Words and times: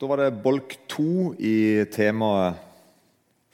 Da 0.00 0.08
var 0.10 0.18
det 0.18 0.42
bolk 0.42 0.74
to 0.90 1.34
i 1.38 1.84
temaet 1.92 2.54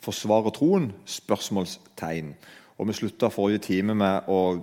'Forsvare 0.01 0.51
troen?' 0.51 0.93
spørsmålstegn. 1.05 2.35
Og 2.79 2.87
Vi 2.87 2.93
slutta 2.93 3.29
forrige 3.29 3.59
time 3.59 3.95
med 3.95 4.21
å 4.29 4.63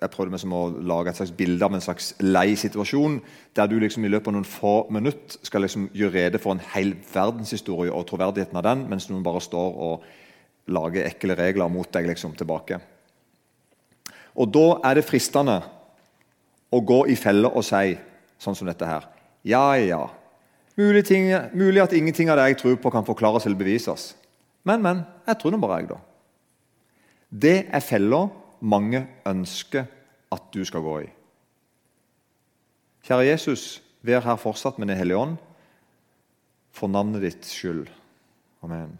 jeg 0.00 0.10
prøvde 0.10 0.30
meg 0.30 0.40
som 0.40 0.52
å 0.52 0.62
lage 0.70 1.10
et 1.10 1.16
slags 1.16 1.34
bilde 1.34 1.64
av 1.64 1.74
en 1.74 1.80
slags 1.80 2.12
lei 2.20 2.54
situasjon, 2.54 3.20
der 3.56 3.66
du 3.66 3.78
liksom 3.78 4.04
i 4.04 4.08
løpet 4.08 4.30
av 4.30 4.32
noen 4.32 4.44
få 4.44 4.90
minutter 4.90 5.38
skal 5.42 5.60
liksom 5.60 5.88
gjøre 5.94 6.14
rede 6.14 6.38
for 6.38 6.54
en 6.54 6.62
hel 6.74 6.94
verdenshistorie 7.14 7.92
og 7.92 8.06
troverdigheten 8.06 8.56
av 8.56 8.62
den, 8.62 8.88
mens 8.90 9.08
noen 9.10 9.24
bare 9.26 9.40
står 9.40 9.74
og 9.88 10.04
lager 10.66 11.06
ekle 11.06 11.34
regler 11.34 11.68
mot 11.68 11.90
deg 11.92 12.06
liksom 12.06 12.36
tilbake. 12.38 12.80
Og 14.36 14.52
Da 14.52 14.80
er 14.84 14.94
det 14.94 15.04
fristende 15.04 15.62
å 16.70 16.80
gå 16.80 17.08
i 17.08 17.16
felle 17.16 17.48
og 17.48 17.64
si 17.64 17.98
sånn 18.38 18.54
som 18.54 18.66
dette 18.66 18.86
her. 18.86 19.08
Ja, 19.44 19.74
ja. 19.74 20.08
Mulig, 20.78 21.04
ting, 21.08 21.32
mulig 21.58 21.82
at 21.82 21.92
ingenting 21.96 22.30
av 22.30 22.38
det 22.38 22.52
jeg 22.52 22.58
tror 22.60 22.76
på, 22.78 22.90
kan 22.94 23.06
forklares 23.06 23.48
eller 23.48 23.58
bevises. 23.58 24.12
Men, 24.62 24.82
men. 24.84 25.02
Jeg 25.26 25.40
tror 25.40 25.54
nå 25.54 25.58
bare 25.62 25.80
jeg, 25.80 25.88
da. 25.90 25.98
Det 27.28 27.56
er 27.74 27.84
feller 27.84 28.28
mange 28.62 29.02
ønsker 29.26 29.88
at 30.34 30.46
du 30.54 30.62
skal 30.66 30.84
gå 30.84 30.94
i. 31.02 31.08
Kjære 33.08 33.26
Jesus, 33.26 33.64
vær 34.06 34.22
her 34.22 34.38
fortsatt 34.38 34.78
med 34.78 34.90
Den 34.92 35.00
hellige 35.00 35.18
ånd, 35.18 35.36
for 36.70 36.90
navnet 36.92 37.24
ditt 37.26 37.46
skyld. 37.48 37.88
Amen. 38.62 38.94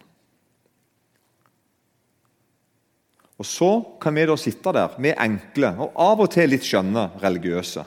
Og 3.39 3.47
Så 3.47 3.71
kan 4.03 4.17
vi 4.19 4.27
da 4.27 4.35
sitte 4.37 4.73
der, 4.75 4.99
vi 4.99 5.15
enkle 5.15 5.71
og 5.79 5.95
av 5.95 6.25
og 6.25 6.31
til 6.35 6.51
litt 6.51 6.67
skjønne 6.67 7.11
religiøse. 7.23 7.85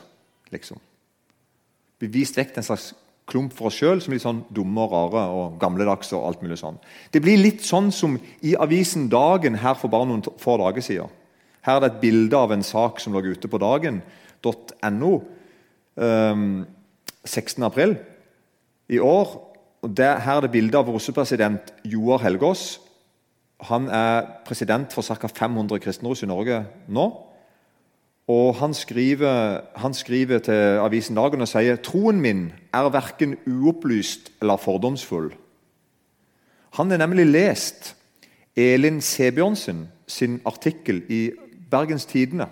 liksom. 0.52 0.80
Bli 2.00 2.08
vist 2.08 2.38
vekk 2.38 2.58
en 2.58 2.64
slags 2.64 2.94
klump 3.32 3.54
for 3.56 3.70
oss 3.70 3.80
sjøl 3.80 4.02
som 4.04 4.14
litt 4.14 4.24
sånn 4.24 4.44
dumme 4.54 4.84
og 4.84 4.92
rare 4.94 5.24
og 5.32 5.58
gamledagse. 5.62 6.16
og 6.18 6.28
alt 6.28 6.44
mulig 6.44 6.60
sånn. 6.60 6.78
Det 7.12 7.22
blir 7.24 7.40
litt 7.40 7.64
sånn 7.66 7.92
som 7.92 8.20
i 8.42 8.56
avisen 8.56 9.10
Dagen 9.10 9.56
her 9.56 9.76
for 9.80 9.90
bare 9.90 10.10
noen 10.10 10.24
få 10.38 10.58
dager 10.60 10.84
siden. 10.84 11.10
Her 11.62 11.78
er 11.78 11.80
det 11.80 11.92
et 11.92 12.02
bilde 12.02 12.38
av 12.38 12.52
en 12.52 12.64
sak 12.64 13.00
som 13.00 13.14
lå 13.14 13.22
ute 13.22 13.48
på 13.48 13.60
dagen.no 13.62 15.12
um, 15.96 16.66
16.4 17.26 17.96
i 18.90 19.00
år. 19.00 19.36
Der, 19.82 20.20
her 20.20 20.38
er 20.38 20.46
det 20.46 20.54
bilde 20.54 20.78
av 20.78 20.90
russepresident 20.90 21.74
Joar 21.84 22.22
Helgaas. 22.22 22.80
Han 23.70 23.88
er 23.94 24.26
president 24.46 24.94
for 24.94 25.06
ca. 25.06 25.28
500 25.28 25.80
kristenruss 25.80 26.24
i 26.24 26.30
Norge 26.30 26.64
nå. 26.90 27.06
Og 28.32 28.56
han 28.56 28.74
skriver, 28.74 29.62
han 29.76 29.94
skriver, 29.94 30.40
til 30.40 30.80
avisen 30.80 31.18
Dagen 31.18 31.44
og 31.44 31.50
sier 31.52 31.80
troen 31.84 32.22
min 32.24 32.46
er 32.72 32.88
verken 32.94 33.36
uopplyst 33.50 34.32
eller 34.42 34.62
fordomsfull. 34.62 35.32
Han 36.78 36.92
har 36.94 37.02
nemlig 37.02 37.26
lest 37.28 37.96
Elin 38.56 39.02
Sebjørnsen 39.02 39.90
sin 40.08 40.40
artikkel 40.46 41.04
i 41.10 41.32
Bergens 41.72 42.06
Tidende, 42.06 42.48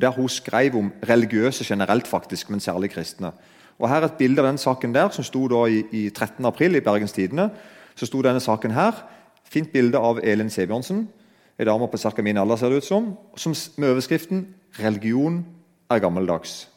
der 0.00 0.14
hun 0.16 0.28
skrev 0.28 0.76
om 0.76 0.92
religiøse 1.08 1.64
generelt, 1.64 2.06
faktisk, 2.06 2.50
men 2.50 2.60
særlig 2.60 2.90
kristne. 2.90 3.32
Og 3.78 3.88
Her 3.88 3.96
er 3.96 4.08
et 4.08 4.18
bilde 4.18 4.40
av 4.40 4.48
den 4.48 4.58
saken 4.58 4.94
der, 4.94 5.10
som 5.10 5.24
sto 5.24 5.48
da 5.48 5.66
i, 5.68 5.82
i 5.92 6.08
13. 6.10 6.44
april 6.44 6.76
i 6.76 6.80
Bergens 6.80 7.12
Tidende. 7.12 7.50
Så 7.94 8.06
sto 8.06 8.22
denne 8.22 8.40
saken 8.40 8.70
her. 8.70 8.92
Fint 9.44 9.72
bilde 9.72 9.98
av 9.98 10.20
Elin 10.24 10.50
Sebjørnsen. 10.50 11.08
Ei 11.58 11.64
dame 11.64 11.88
på 11.88 11.98
ca. 11.98 12.22
min 12.22 12.36
alder, 12.36 12.56
ser 12.56 12.68
det 12.68 12.76
ut 12.82 12.84
som, 12.84 13.16
som 13.36 13.54
med 13.76 13.90
overskriften 13.90 14.46
'Religion 14.78 15.44
er 15.90 16.00
gammeldags'. 16.00 16.68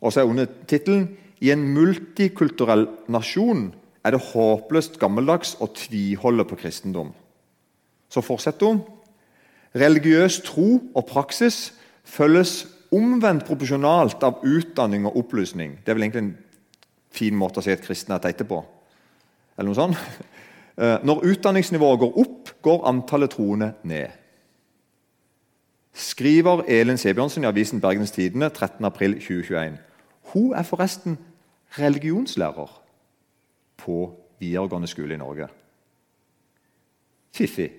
Og 0.00 0.12
så 0.12 0.20
er 0.20 0.24
under 0.24 0.46
tittelen 0.66 1.16
'I 1.40 1.50
en 1.50 1.74
multikulturell 1.74 2.88
nasjon 3.08 3.74
er 4.04 4.10
det 4.10 4.20
håpløst 4.20 4.98
gammeldags 4.98 5.56
å 5.60 5.66
tviholde 5.66 6.44
på 6.44 6.56
kristendom'. 6.56 7.12
Så 8.08 8.20
fortsetter 8.20 8.66
hun. 8.66 8.82
Religiøs 9.74 10.40
tro 10.40 10.80
og 10.94 11.06
praksis 11.06 11.72
følges 12.04 12.66
omvendt 12.92 13.46
proporsjonalt 13.46 14.22
av 14.22 14.44
utdanning 14.46 15.06
og 15.06 15.16
opplysning. 15.16 15.80
Det 15.82 15.90
er 15.90 15.94
vel 15.94 16.02
egentlig 16.02 16.22
en 16.22 16.36
fin 17.10 17.34
måte 17.34 17.58
å 17.58 17.64
si 17.64 17.72
at 17.74 17.82
kristne 17.82 18.14
er 18.14 18.22
teite 18.22 18.46
på. 18.46 18.60
Eller 19.58 19.70
noe 19.70 19.82
sånt. 19.82 19.98
Eh, 20.74 20.98
når 21.06 21.20
utdanningsnivået 21.30 22.00
går 22.00 22.16
opp, 22.18 22.43
går 22.64 22.86
antallet 22.88 23.30
troende 23.30 23.72
ned. 23.84 24.08
Skriver 25.94 26.64
Elin 26.68 26.98
Sebjørnsen 26.98 27.44
i 27.44 27.46
avisen 27.46 27.80
Bergens 27.80 28.10
Tidende 28.10 28.50
13.4.2021. 28.50 29.76
Hun 30.32 30.54
er 30.54 30.62
forresten 30.62 31.18
religionslærer 31.78 32.80
på 33.76 33.98
videregående 34.38 34.88
skole 34.88 35.14
i 35.14 35.20
Norge. 35.20 35.48
Fiffig. 37.34 37.70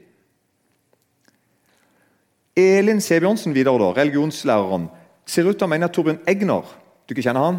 Elin 2.55 3.01
Sebjørnsen 3.01 3.55
videre 3.55 3.79
da, 3.79 3.91
religionslæreren, 4.01 4.87
ser 5.25 5.49
ut 5.49 5.57
til 5.57 5.65
å 5.65 5.71
mene 5.71 5.89
at 5.89 5.95
Torbjørn 5.95 6.21
Egner 6.29 6.75
du 7.05 7.13
ikke 7.13 7.25
kjenner 7.25 7.43
han, 7.45 7.57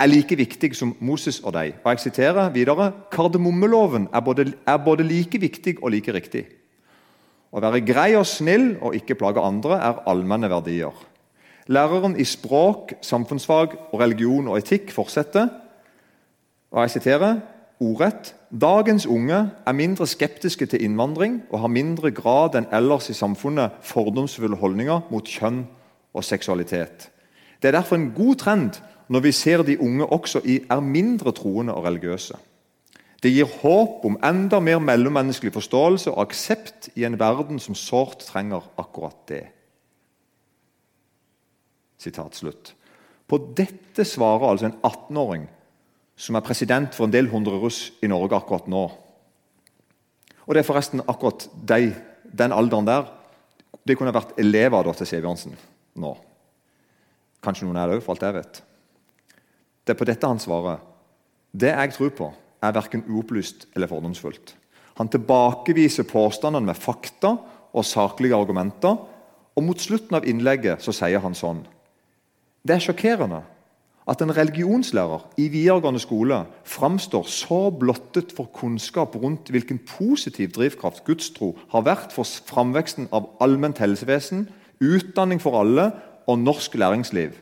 er 0.00 0.10
like 0.10 0.36
viktig 0.36 0.72
som 0.76 0.94
Moses 1.00 1.40
og 1.44 1.54
deg. 1.56 1.76
Og 1.84 1.92
jeg 1.92 2.02
siterer 2.06 2.50
videre 2.54 2.90
Kardemommeloven 3.12 4.08
er 4.14 4.24
både, 4.24 4.52
er 4.66 4.82
både 4.84 5.06
like 5.06 5.40
viktig 5.40 5.78
og 5.82 5.92
like 5.94 6.14
riktig. 6.14 6.46
Å 7.52 7.60
være 7.60 7.82
grei 7.84 8.12
og 8.16 8.26
snill 8.26 8.76
og 8.80 8.96
ikke 8.96 9.18
plage 9.20 9.42
andre 9.44 9.76
er 9.76 10.04
allmenne 10.08 10.48
verdier. 10.50 10.94
Læreren 11.68 12.16
i 12.18 12.24
språk, 12.26 12.96
samfunnsfag, 13.04 13.76
og 13.92 14.00
religion 14.00 14.48
og 14.48 14.58
etikk 14.58 14.90
fortsetter. 14.90 15.48
og 16.72 16.82
jeg 16.82 16.90
siterer, 16.90 17.40
ordrett 17.80 18.34
Dagens 18.52 19.06
unge 19.06 19.50
er 19.66 19.72
mindre 19.72 20.06
skeptiske 20.06 20.66
til 20.66 20.82
innvandring 20.84 21.42
og 21.50 21.60
har 21.60 21.70
mindre 21.72 22.10
grad 22.12 22.58
enn 22.58 22.66
ellers 22.68 23.08
i 23.08 23.14
samfunnet 23.16 23.78
fordomsfulle 23.80 24.58
holdninger 24.60 25.06
mot 25.08 25.24
kjønn 25.24 25.62
og 26.12 26.24
seksualitet. 26.24 27.08
Det 27.62 27.70
er 27.70 27.78
derfor 27.78 27.96
en 27.96 28.10
god 28.12 28.34
trend 28.36 28.82
når 29.12 29.20
vi 29.26 29.32
ser 29.36 29.62
de 29.66 29.76
unge 29.80 30.06
også 30.06 30.40
er 30.46 30.80
mindre 30.80 31.34
troende 31.36 31.74
og 31.76 31.84
religiøse. 31.84 32.38
Det 33.22 33.30
gir 33.30 33.50
håp 33.60 34.06
om 34.08 34.16
enda 34.24 34.58
mer 34.60 34.80
mellommenneskelig 34.82 35.52
forståelse 35.54 36.10
og 36.10 36.24
aksept 36.24 36.88
i 36.98 37.04
en 37.06 37.18
verden 37.20 37.60
som 37.62 37.76
sårt 37.78 38.24
trenger 38.26 38.64
akkurat 38.80 39.18
det. 39.28 39.44
Sitat 42.02 42.40
slutt. 42.40 42.72
På 43.28 43.38
dette 43.38 44.04
svarer 44.08 44.48
altså 44.48 44.70
en 44.70 44.80
18-åring 44.80 45.46
som 46.16 46.36
er 46.36 46.44
president 46.44 46.96
for 46.96 47.06
en 47.06 47.14
del 47.14 47.30
hundre 47.30 47.60
russ 47.62 47.92
i 48.02 48.10
Norge 48.10 48.36
akkurat 48.36 48.66
nå. 48.66 48.82
Og 50.42 50.54
det 50.54 50.64
er 50.64 50.66
forresten 50.66 51.04
akkurat 51.06 51.46
de, 51.54 51.92
den 52.24 52.52
alderen 52.52 52.88
der 52.88 53.18
Det 53.86 53.96
kunne 53.98 54.14
vært 54.14 54.36
elever 54.38 54.84
da, 54.84 54.92
til 54.94 55.06
Siv 55.06 55.24
nå. 55.98 56.10
Kanskje 57.42 57.66
noen 57.66 57.80
er 57.80 57.88
det 57.88 57.96
òg, 57.96 58.02
for 58.04 58.14
alt 58.14 58.22
jeg 58.22 58.34
vet. 58.36 58.60
Det 59.82 59.94
er 59.94 59.98
på 59.98 60.06
dette 60.06 60.28
han 60.28 60.40
svarer. 60.42 60.82
Det 61.52 61.72
jeg 61.72 61.94
tror 61.96 62.12
på, 62.16 62.28
er 62.62 62.74
verken 62.76 63.02
uopplyst 63.10 63.66
eller 63.74 63.90
fordomsfullt. 63.90 64.54
Han 65.00 65.10
tilbakeviser 65.10 66.06
påstandene 66.06 66.68
med 66.68 66.78
fakta 66.78 67.34
og 67.72 67.86
saklige 67.86 68.36
argumenter. 68.36 69.00
Og 69.56 69.64
Mot 69.66 69.80
slutten 69.80 70.16
av 70.16 70.26
innlegget 70.28 70.84
så 70.84 70.94
sier 70.96 71.20
han 71.20 71.34
sånn 71.36 71.64
Det 72.62 72.76
er 72.76 72.84
sjokkerende 72.84 73.42
at 74.08 74.22
en 74.22 74.32
religionslærer 74.34 75.26
i 75.38 75.48
videregående 75.52 76.00
skole 76.02 76.40
framstår 76.66 77.26
så 77.30 77.60
blottet 77.70 78.32
for 78.34 78.50
kunnskap 78.54 79.14
rundt 79.18 79.50
hvilken 79.52 79.78
positiv 79.86 80.54
drivkraft 80.56 81.04
gudstro 81.06 81.52
har 81.74 81.84
vært 81.86 82.14
for 82.14 82.26
framveksten 82.26 83.10
av 83.14 83.28
allment 83.44 83.78
helsevesen, 83.78 84.48
utdanning 84.82 85.42
for 85.42 85.60
alle 85.60 85.90
og 86.26 86.40
norsk 86.42 86.74
læringsliv 86.78 87.36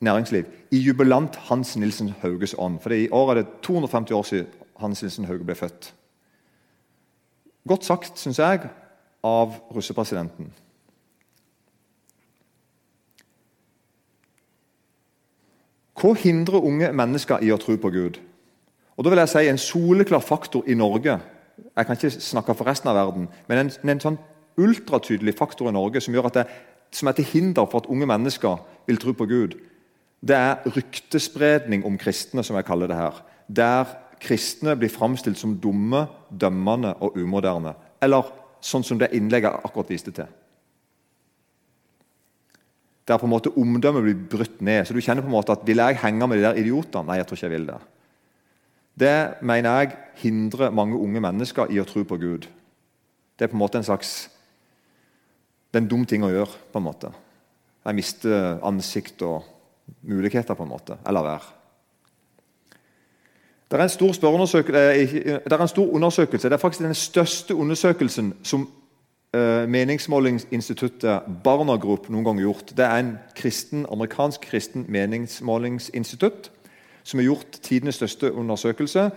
næringsliv 0.00 0.44
i 0.70 0.78
jubilant 0.78 1.36
Hans 1.36 1.76
Nilsen 1.76 2.14
Hauges 2.22 2.54
ånd. 2.58 2.80
For 2.80 2.90
I 2.90 3.08
år 3.08 3.30
er 3.30 3.34
det 3.34 3.46
250 3.62 4.12
år 4.12 4.22
siden 4.22 4.46
Hans 4.76 5.02
Nilsen 5.02 5.24
Hauge 5.24 5.44
ble 5.44 5.54
født. 5.54 5.94
Godt 7.68 7.84
sagt, 7.84 8.18
syns 8.18 8.38
jeg, 8.38 8.68
av 9.24 9.52
russepresidenten. 9.74 10.52
Hva 16.00 16.14
hindrer 16.16 16.64
unge 16.64 16.92
mennesker 16.96 17.44
i 17.44 17.52
å 17.52 17.60
tro 17.60 17.76
på 17.76 17.90
Gud? 17.92 18.16
Og 18.96 19.04
da 19.04 19.12
vil 19.12 19.20
jeg 19.20 19.28
si 19.28 19.48
En 19.48 19.58
soleklar 19.58 20.24
faktor 20.24 20.64
i 20.66 20.74
Norge 20.74 21.20
jeg 21.76 21.86
kan 21.86 21.96
ikke 21.96 22.10
snakke 22.10 22.54
for 22.54 22.68
resten 22.68 22.88
av 22.88 22.96
verden, 22.96 23.28
men 23.48 23.58
en, 23.58 23.70
en 23.88 24.00
sånn 24.00 24.18
ultratydelig 24.60 25.34
faktor 25.38 25.68
i 25.68 25.74
Norge 25.74 26.00
som, 26.00 26.14
gjør 26.14 26.30
at 26.30 26.38
det, 26.40 26.44
som 26.92 27.08
er 27.08 27.16
til 27.16 27.28
hinder 27.32 27.68
for 27.70 27.82
at 27.82 27.90
unge 27.92 28.08
mennesker 28.08 28.62
vil 28.88 29.00
tro 29.00 29.14
på 29.16 29.26
Gud, 29.30 29.56
det 30.20 30.36
er 30.36 30.66
ryktespredning 30.68 31.84
om 31.88 31.96
kristne, 31.98 32.44
som 32.44 32.56
jeg 32.56 32.66
kaller 32.68 32.90
det 32.90 32.98
her. 32.98 33.22
Der 33.48 33.94
kristne 34.20 34.76
blir 34.76 34.92
framstilt 34.92 35.38
som 35.40 35.56
dumme, 35.60 36.06
dømmende 36.28 36.92
og 37.00 37.16
umoderne. 37.16 37.72
Eller 38.02 38.28
sånn 38.60 38.84
som 38.84 39.00
det 39.00 39.14
innlegget 39.16 39.64
akkurat 39.64 39.90
viste 39.90 40.12
til. 40.12 40.28
der 43.10 43.18
på 43.18 43.26
en 43.26 43.32
måte 43.32 43.50
omdømmet 43.58 44.04
blir 44.04 44.18
brutt 44.30 44.60
ned. 44.62 44.84
Så 44.86 44.94
du 44.94 45.00
kjenner 45.02 45.24
på 45.24 45.30
en 45.30 45.34
måte 45.34 45.52
at 45.52 45.66
Vil 45.66 45.82
jeg 45.82 45.98
henge 45.98 46.26
med 46.28 46.38
de 46.38 46.44
der 46.44 46.60
idiotene? 46.60 47.06
Nei, 47.06 47.16
jeg 47.18 47.26
tror 47.26 47.36
ikke 47.36 47.46
jeg 47.46 47.56
vil 47.56 47.66
det. 47.66 47.78
Det 49.00 49.42
mener 49.42 49.70
jeg 49.80 49.96
hindrer 50.22 50.70
mange 50.70 50.98
unge 50.98 51.20
mennesker 51.20 51.72
i 51.72 51.80
å 51.80 51.86
tro 51.88 52.04
på 52.04 52.18
Gud. 52.20 52.46
Det 53.38 53.46
er 53.46 53.50
på 53.50 53.58
en 53.58 53.64
måte 53.64 53.78
en 53.78 53.84
slags 53.84 54.30
Det 55.72 55.78
er 55.78 55.82
en 55.82 55.88
dum 55.88 56.06
ting 56.06 56.22
å 56.22 56.30
gjøre. 56.30 56.54
på 56.72 56.78
en 56.78 56.84
måte. 56.84 57.12
Jeg 57.84 57.94
mister 57.94 58.58
ansikt 58.62 59.22
og 59.22 59.44
muligheter, 60.02 60.54
på 60.54 60.62
en 60.62 60.68
måte. 60.68 60.96
Eller 61.06 61.22
være. 61.22 61.40
Det 63.70 63.78
er, 63.78 63.82
en 63.82 63.88
stor 63.88 64.12
det 64.66 65.52
er 65.52 65.60
en 65.60 65.68
stor 65.68 65.90
undersøkelse. 65.94 66.48
Det 66.48 66.54
er 66.54 66.58
faktisk 66.58 66.82
den 66.82 66.94
største 66.94 67.54
undersøkelsen 67.54 68.34
som 68.42 68.70
uh, 69.36 69.68
meningsmålingsinstituttet 69.68 71.20
Barna 71.44 71.76
Group 71.76 72.08
noen 72.10 72.24
gang 72.24 72.40
gjort. 72.42 72.72
Det 72.76 72.84
er 72.84 72.98
en 72.98 73.12
kristen, 73.36 73.86
amerikansk 73.92 74.40
kristen 74.50 74.86
meningsmålingsinstitutt 74.88 76.50
som 77.04 77.18
har 77.18 77.24
gjort 77.30 77.60
tidenes 77.62 77.94
største 77.94 78.32
undersøkelse 78.32 79.10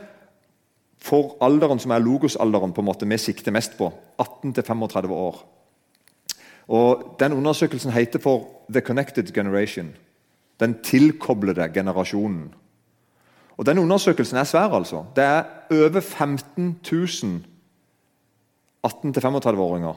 for 1.04 1.36
alderen 1.44 1.80
som 1.80 1.92
er 1.92 2.04
logosalderen, 2.04 2.74
på 2.74 2.81
en 2.81 2.88
måte 2.88 3.08
vi 3.10 3.18
sikter 3.18 3.52
mest 3.52 3.75
på. 3.78 3.90
18-35 4.22 5.12
år. 5.12 5.42
Og 6.68 7.16
Den 7.20 7.34
undersøkelsen 7.34 7.92
heter 7.92 8.20
for 8.20 8.48
The 8.70 8.81
Connected 8.81 9.34
Generation. 9.34 9.96
Den 10.63 10.77
tilkoblede 10.83 11.68
generasjonen. 11.74 12.54
Og 13.57 13.65
Den 13.65 13.77
undersøkelsen 13.77 14.38
er 14.38 14.44
svær. 14.44 14.71
altså. 14.71 15.04
Det 15.15 15.24
er 15.24 15.44
over 15.71 16.00
15 16.00 16.80
000 16.92 17.44
18-35-åringer 18.88 19.94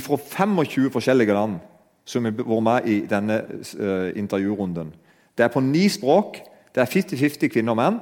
fra 0.00 0.16
25 0.16 0.90
forskjellige 0.90 1.32
land 1.32 1.58
som 2.04 2.24
har 2.24 2.34
vært 2.36 2.62
med 2.62 2.86
i 2.90 3.00
denne 3.06 3.42
uh, 3.80 4.10
intervjurunden. 4.18 4.92
Det 5.38 5.44
er 5.44 5.52
på 5.52 5.60
ni 5.60 5.88
språk. 5.88 6.40
Det 6.74 6.82
er 6.82 6.90
50-50 6.90 7.48
kvinner 7.52 7.74
og 7.74 7.78
menn. 7.80 7.98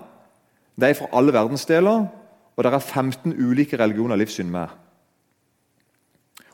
Det 0.81 0.89
er 0.89 0.99
fra 0.99 1.11
alle 1.13 1.33
verdensdeler, 1.33 2.07
og 2.57 2.65
det 2.65 2.73
er 2.73 2.79
15 2.79 3.33
ulike 3.33 3.79
religioner 3.79 4.17
og 4.17 4.19
livssyn 4.19 4.51
med. 4.51 4.69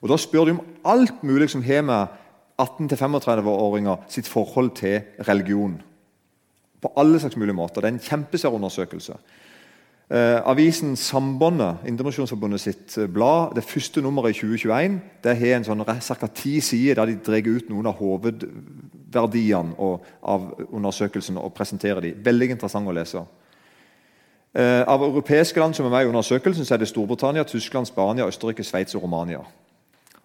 Og 0.02 0.08
Da 0.08 0.16
spør 0.16 0.44
de 0.44 0.50
om 0.50 0.64
alt 0.84 1.22
mulig 1.22 1.50
som 1.50 1.62
har 1.62 1.82
med 1.82 2.06
18-35-åringer 2.60 4.04
sitt 4.08 4.28
forhold 4.28 4.70
til 4.78 5.00
religion. 5.28 5.82
På 6.82 6.92
alle 6.96 7.20
slags 7.20 7.36
mulige 7.36 7.56
måter. 7.56 7.80
Det 7.80 7.88
er 7.88 7.94
en 7.94 8.06
kjempesvær 8.08 8.54
undersøkelse. 8.54 9.16
Eh, 10.10 10.40
avisen 10.44 10.96
Sambandet, 10.96 11.76
Indremisjonsforbundet 11.88 12.60
sitt 12.60 12.98
eh, 12.98 13.08
blad, 13.08 13.54
det 13.56 13.64
første 13.64 14.02
nummeret 14.02 14.34
i 14.36 14.40
2021, 14.40 14.98
det 15.24 15.36
har 15.38 15.56
en 15.56 15.64
sånn 15.64 15.84
ca. 15.84 16.28
ti 16.28 16.58
sider 16.60 17.00
der 17.00 17.08
de 17.08 17.22
drar 17.24 17.48
ut 17.48 17.70
noen 17.72 17.88
av 17.88 17.96
hovedverdiene 18.02 19.72
og, 19.80 20.04
av 20.20 20.50
undersøkelsen 20.68 21.40
og 21.40 21.54
presenterer 21.56 22.04
dem. 22.04 22.20
Veldig 22.20 22.50
interessant 22.52 22.88
å 22.88 22.92
lese. 22.92 23.24
Eh, 24.54 24.84
av 24.84 25.02
europeiske 25.02 25.60
land 25.60 25.74
som 25.74 25.88
er 25.88 25.96
med 25.96 26.04
i 26.04 26.12
undersøkelsen, 26.12 26.68
så 26.68 26.76
er 26.76 26.84
det 26.84 26.92
Storbritannia, 26.92 27.42
Tyskland, 27.48 27.88
Spania, 27.88 28.28
Østerrike, 28.28 28.62
Sveits 28.62 28.94
og 28.94 29.02
Romania. 29.02 29.40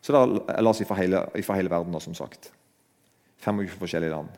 Så 0.01 0.13
det 0.13 0.19
er 0.21 0.57
ellers 0.57 0.81
fra 0.87 0.95
hele, 0.95 1.23
hele 1.35 1.69
verden, 1.69 1.99
som 1.99 2.15
sagt. 2.15 2.51
25 3.43 3.79
forskjellige 3.79 4.11
land. 4.11 4.29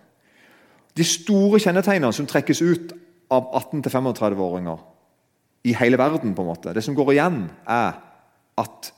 De 0.98 1.04
store 1.04 1.60
kjennetegnene 1.60 2.14
som 2.14 2.28
trekkes 2.28 2.62
ut 2.62 2.94
av 3.32 3.48
18-35-åringer 3.62 4.82
i 5.64 5.76
hele 5.78 5.98
verden, 5.98 6.34
på 6.36 6.44
en 6.44 6.50
måte, 6.52 6.74
det 6.74 6.84
som 6.84 6.96
går 6.98 7.14
igjen, 7.14 7.44
er 7.70 7.96
at 8.60 8.92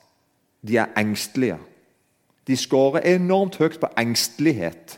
de 0.64 0.80
er 0.80 0.94
engstelige. 0.98 1.60
De 2.48 2.58
skårer 2.58 3.06
enormt 3.16 3.58
høyt 3.60 3.80
på 3.80 3.92
engstelighet. 4.00 4.98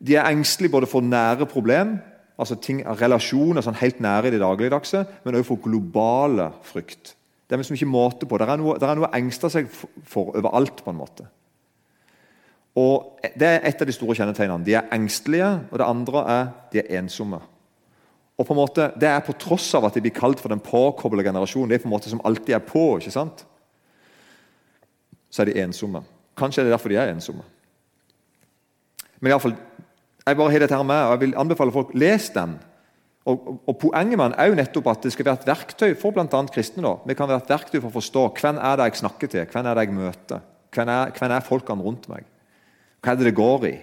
De 0.00 0.16
er 0.16 0.28
engstelige 0.28 0.72
både 0.72 0.88
for 0.88 1.04
nære 1.04 1.46
problem, 1.48 1.98
altså 2.38 2.56
ting, 2.60 2.82
relasjoner 2.84 3.64
sånn 3.64 3.78
helt 3.80 4.00
nære 4.04 4.28
i 4.28 4.34
det 4.34 4.42
dagligdagse, 4.42 5.04
men 5.24 5.38
også 5.38 5.50
for 5.52 5.62
globale 5.68 6.50
frykt. 6.66 7.14
Det 7.46 7.54
er 7.54 7.62
liksom 7.62 7.78
ikke 7.78 7.86
måte 7.90 8.26
på. 8.26 8.38
Det 8.38 8.48
er 8.48 8.58
noe, 8.58 8.78
det 8.78 8.88
er 8.88 8.98
noe 8.98 9.08
å 9.08 9.16
engste 9.16 9.50
seg 9.52 9.68
for 9.70 10.34
overalt. 10.34 10.82
på 10.84 10.90
en 10.90 10.98
måte. 10.98 11.26
Og 12.76 13.18
Det 13.36 13.46
er 13.46 13.60
et 13.64 13.80
av 13.80 13.86
de 13.86 13.92
store 13.92 14.14
kjennetegnene. 14.14 14.64
De 14.64 14.74
er 14.74 14.88
engstelige, 14.92 15.60
og 15.70 15.78
det 15.78 15.86
andre 15.86 16.24
er 16.28 16.48
de 16.72 16.78
er 16.78 16.98
ensomme. 16.98 17.40
Og 18.38 18.46
på 18.46 18.52
en 18.52 18.60
måte, 18.60 18.92
Det 18.98 19.08
er 19.08 19.20
på 19.20 19.38
tross 19.38 19.74
av 19.74 19.84
at 19.84 19.94
de 19.94 20.00
blir 20.00 20.12
kalt 20.12 20.40
for 20.40 20.48
den 20.48 20.60
påkoblede 20.60 21.24
generasjonen. 21.24 21.68
Det 21.68 21.74
er 21.74 21.82
på 21.82 21.88
en 21.88 21.98
måte 21.98 22.10
som 22.10 22.20
alltid 22.24 22.54
er 22.54 22.58
på. 22.58 22.98
ikke 22.98 23.10
sant? 23.10 23.46
Så 25.30 25.42
er 25.42 25.46
de 25.46 25.62
ensomme. 25.62 26.04
Kanskje 26.36 26.60
er 26.60 26.64
det 26.64 26.72
derfor 26.72 26.88
de 26.88 26.96
er 26.96 27.14
ensomme. 27.14 27.42
Men 29.20 29.30
i 29.30 29.32
alle 29.32 29.40
fall, 29.40 29.56
jeg 30.26 30.36
bare 30.36 30.50
har 30.50 30.58
dette 30.58 30.76
her 30.76 30.82
med, 30.82 30.96
og 30.96 31.10
jeg 31.10 31.20
vil 31.20 31.38
anbefale 31.38 31.72
folk 31.72 31.94
les 31.94 32.30
den. 32.30 32.58
Og, 33.26 33.48
og, 33.66 33.74
Poenget 33.82 34.18
med 34.18 34.30
den 34.30 34.36
er 34.38 34.50
jo 34.50 34.58
nettopp 34.58 34.92
at 34.92 35.02
det 35.02 35.12
skal 35.12 35.26
være 35.26 35.40
et 35.40 35.48
verktøy 35.48 35.96
for 35.98 36.14
bl.a. 36.14 36.42
kristne. 36.52 36.84
da. 36.84 36.94
Vi 37.06 37.16
kan 37.18 37.28
være 37.28 37.42
et 37.42 37.50
verktøy 37.50 37.80
for 37.80 37.90
å 37.90 37.96
forstå 37.98 38.22
hvem 38.38 38.60
er 38.62 38.78
det 38.78 38.86
jeg 38.90 39.00
snakker 39.02 39.32
til, 39.32 39.48
hvem 39.50 39.66
er 39.66 39.74
det 39.74 39.86
jeg 39.86 39.96
møter. 39.96 40.46
Hvem 40.76 40.92
er, 40.92 41.12
hvem 41.18 41.34
er 41.34 41.46
folkene 41.46 41.82
rundt 41.82 42.08
meg? 42.12 42.26
Hva 43.02 43.12
er 43.12 43.18
det 43.18 43.28
det 43.30 43.36
går 43.38 43.66
i? 43.66 43.74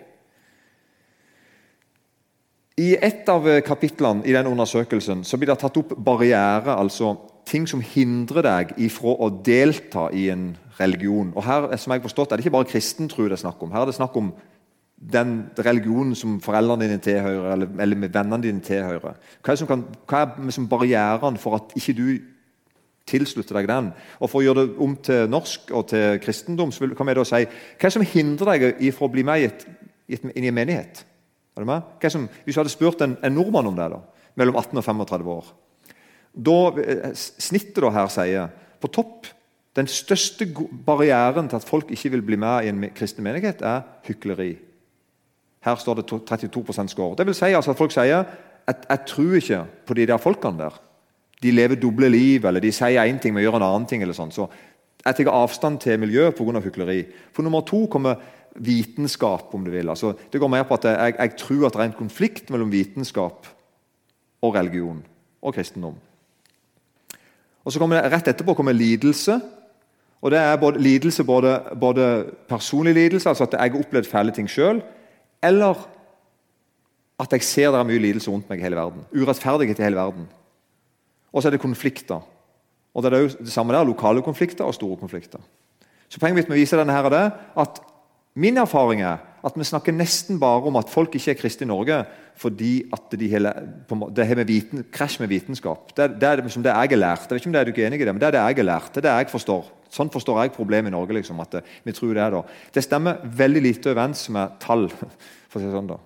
I 2.84 2.88
et 3.06 3.28
av 3.30 3.46
kapitlene 3.68 4.26
i 4.26 4.34
den 4.34 4.50
undersøkelsen 4.50 5.22
så 5.28 5.38
blir 5.38 5.52
det 5.52 5.60
tatt 5.62 5.76
opp 5.78 5.92
barriere, 5.94 6.74
altså 6.74 7.14
ting 7.46 7.68
som 7.70 7.84
hindrer 7.84 8.46
deg 8.46 8.74
ifra 8.82 9.14
å 9.20 9.30
delta 9.44 10.08
i 10.16 10.30
en 10.34 10.54
religion. 10.80 11.34
Og 11.36 11.46
her 11.46 11.68
som 11.78 11.94
jeg 11.94 12.02
har 12.02 12.08
forstått, 12.08 12.32
er 12.32 12.40
det 12.40 12.46
ikke 12.46 12.56
bare 12.56 12.72
kristen 12.72 13.12
tro 13.12 13.28
det 13.28 13.38
er 13.38 13.44
snakk 13.44 13.62
om. 13.62 13.76
Her 13.76 13.84
er 13.84 13.92
det 13.92 14.00
snakk 14.00 14.16
om 14.18 14.32
den 15.12 15.34
religionen 15.60 16.16
som 16.16 16.38
foreldrene 16.44 16.88
dine 16.88 17.02
tilhører, 17.04 17.52
eller, 17.54 17.72
eller 17.84 18.00
med 18.00 18.14
vennene 18.14 18.44
dine 18.44 18.64
tilhører. 18.64 19.18
Hva 19.44 19.54
er, 19.54 19.60
som 19.60 19.70
kan, 19.70 19.84
hva 20.10 20.24
er 20.26 20.56
som 20.56 20.70
barrieren 20.72 21.40
for 21.42 21.58
at 21.58 21.76
ikke 21.80 21.96
du 21.98 22.08
tilslutter 23.10 23.60
deg 23.60 23.68
den? 23.68 23.90
Og 24.22 24.32
For 24.32 24.40
å 24.40 24.46
gjøre 24.46 24.64
det 24.64 24.78
om 24.86 24.96
til 25.04 25.28
norsk 25.32 25.74
og 25.76 25.90
til 25.92 26.22
kristendom, 26.24 26.72
så 26.72 26.88
kan 26.96 27.10
vi 27.10 27.18
da 27.20 27.26
si 27.28 27.44
hva 27.44 27.90
er 27.90 27.96
som 27.98 28.08
hindrer 28.14 28.54
deg 28.54 28.86
i 28.88 28.94
å 28.94 29.12
bli 29.12 29.26
med 29.28 29.44
i, 29.44 29.50
et, 29.52 29.68
i, 30.08 30.16
et, 30.16 30.32
i 30.40 30.48
en 30.48 30.56
menighet? 30.56 31.04
Er 31.54 31.66
du 31.66 31.70
med? 31.70 31.94
Hva 32.00 32.10
er 32.10 32.16
som, 32.16 32.30
hvis 32.46 32.56
du 32.56 32.64
hadde 32.64 32.74
spurt 32.74 33.04
en, 33.06 33.18
en 33.22 33.36
nordmann 33.36 33.70
om 33.70 33.78
det, 33.78 33.92
da, 33.94 34.02
mellom 34.40 34.58
18 34.58 34.80
og 34.80 34.88
35 34.88 35.36
år 35.36 35.54
da, 36.34 36.58
eh, 36.82 37.10
Snittet 37.14 37.84
da 37.84 37.92
her 37.94 38.10
sier 38.10 38.52
på 38.82 38.90
topp 38.90 39.28
den 39.78 39.88
største 39.90 40.46
barrieren 40.86 41.48
til 41.50 41.58
at 41.58 41.66
folk 41.66 41.92
ikke 41.94 42.12
vil 42.16 42.26
bli 42.26 42.38
med 42.38 42.66
i 42.66 42.70
en 42.70 42.84
kristen 42.94 43.26
menighet, 43.26 43.62
er 43.62 43.82
hykleri. 44.06 44.52
Her 45.64 45.76
står 45.80 46.02
det 46.02 46.12
32% 46.12 46.88
score. 46.92 47.16
Det 47.18 47.26
vil 47.26 47.36
si 47.36 47.54
altså 47.54 47.72
at 47.72 47.80
folk 47.80 47.92
sier 47.92 48.26
at 48.68 48.86
jeg 48.90 49.00
tror 49.08 49.34
ikke 49.40 49.64
på 49.88 49.94
de 49.94 50.08
der 50.08 50.18
folkene 50.18 50.60
der. 50.60 50.80
De 51.44 51.52
lever 51.52 51.76
doble 51.76 52.10
liv, 52.10 52.46
eller 52.46 52.64
de 52.64 52.72
sier 52.72 53.04
én 53.04 53.20
ting, 53.20 53.34
men 53.34 53.44
gjør 53.44 53.60
en 53.60 53.68
annen 53.68 53.88
ting. 53.88 54.02
eller 54.02 54.14
sånn. 54.14 54.32
Så 54.32 54.48
Jeg 55.06 55.16
tar 55.16 55.34
avstand 55.36 55.80
til 55.80 56.00
miljøet 56.00 56.36
pga. 56.36 56.60
hykleri. 56.60 57.06
For 57.34 57.44
nummer 57.44 57.62
to 57.62 57.88
kommer 57.88 58.16
vitenskap, 58.56 59.54
om 59.54 59.66
du 59.66 59.72
vil. 59.72 59.90
Altså, 59.90 60.14
det 60.32 60.40
går 60.40 60.48
mer 60.48 60.64
på 60.64 60.74
at 60.74 60.84
jeg, 60.84 61.16
jeg 61.20 61.36
tror 61.38 61.66
at 61.66 61.74
det 61.74 61.82
er 61.82 61.86
en 61.86 61.98
konflikt 61.98 62.50
mellom 62.50 62.72
vitenskap 62.72 63.48
og 64.42 64.56
religion 64.56 65.04
og 65.42 65.54
kristendom. 65.54 65.96
Og 67.66 67.72
så 67.72 67.80
kommer 67.80 68.02
det, 68.02 68.12
Rett 68.12 68.28
etterpå 68.28 68.54
kommer 68.54 68.72
lidelse. 68.72 69.42
og 70.22 70.32
Det 70.32 70.40
er 70.40 70.56
både, 70.56 70.80
lidelse 70.80 71.24
både, 71.24 71.62
både 71.80 72.26
personlig 72.48 72.94
lidelse, 72.94 73.30
altså 73.30 73.44
at 73.44 73.52
jeg 73.52 73.72
har 73.72 73.80
opplevd 73.80 74.06
fæle 74.06 74.32
ting 74.32 74.50
sjøl, 74.50 74.82
eller 75.44 75.80
at 77.22 77.36
jeg 77.36 77.46
ser 77.46 77.74
det 77.74 77.80
er 77.80 77.88
mye 77.88 78.02
lidelse 78.02 78.32
rundt 78.32 78.50
meg 78.50 78.62
i 78.62 78.66
hele 78.66 78.80
verden. 78.80 79.04
Urettferdighet 79.14 79.80
i 79.80 79.86
hele 79.86 80.00
verden. 80.00 80.28
Og 81.34 81.42
så 81.42 81.50
er 81.50 81.56
det 81.56 81.64
konflikter. 81.64 82.24
Og 82.94 83.04
Det 83.04 83.14
er 83.14 83.26
jo 83.26 83.30
det 83.42 83.54
samme 83.54 83.74
der, 83.74 83.86
lokale 83.86 84.22
konflikter 84.22 84.66
og 84.66 84.74
store 84.74 84.98
konflikter. 84.98 85.40
Så 86.10 86.20
Poenget 86.20 86.44
mitt 86.44 86.50
med 86.50 86.58
å 86.58 86.62
vise 86.62 86.78
denne 86.78 86.94
her 86.94 87.08
er 87.10 87.14
det, 87.14 87.26
at 87.58 87.80
min 88.36 88.58
erfaring 88.58 89.02
er 89.02 89.22
at 89.44 89.58
vi 89.60 89.66
snakker 89.68 89.96
nesten 89.96 90.40
bare 90.40 90.70
om 90.70 90.78
at 90.80 90.90
folk 90.90 91.16
ikke 91.18 91.34
er 91.34 91.40
kristne 91.40 91.66
i 91.68 91.72
Norge 91.72 91.98
fordi 92.40 92.86
at 92.96 93.12
de 93.20 93.28
hele, 93.30 93.52
det 94.16 94.26
har 94.26 94.40
med 94.40 94.48
viten, 94.50 94.86
krasj 94.90 95.20
med 95.22 95.30
vitenskap. 95.30 95.92
Det, 95.94 96.08
det 96.22 96.30
er 96.30 96.42
som 96.50 96.64
det 96.64 96.72
jeg 96.72 96.94
har 96.96 96.98
lært. 96.98 97.28
Jeg 97.28 97.36
vet 97.36 97.42
ikke 97.42 97.50
om 97.52 97.54
det 97.54 97.60
er 97.60 97.68
du 97.68 97.74
ikke 97.74 97.86
enig 97.86 98.00
i 98.02 98.06
det, 98.08 98.14
men 98.14 98.22
det 98.22 98.28
er 98.30 98.38
det 98.38 98.42
jeg 98.42 98.58
har 98.58 98.70
lært. 98.72 98.90
Det 98.94 99.04
er 99.04 99.06
det 99.06 99.18
jeg 99.20 99.34
forstår. 99.34 99.68
Sånn 99.94 100.10
forstår 100.14 100.42
jeg 100.42 100.56
problemet 100.56 100.90
i 100.90 100.96
Norge. 100.96 101.14
liksom, 101.14 101.40
at 101.40 101.62
vi 101.84 101.94
tror 101.94 102.14
Det 102.14 102.24
er 102.24 102.32
da. 102.32 102.42
Det 102.74 102.84
stemmer 102.84 103.22
veldig 103.24 103.62
lite 103.62 103.92
overens 103.92 104.30
med 104.30 104.60
tall. 104.60 104.90
for 105.50 105.60
å 105.60 105.64
si 105.64 105.72
sånn 105.72 105.92
da. 105.92 106.00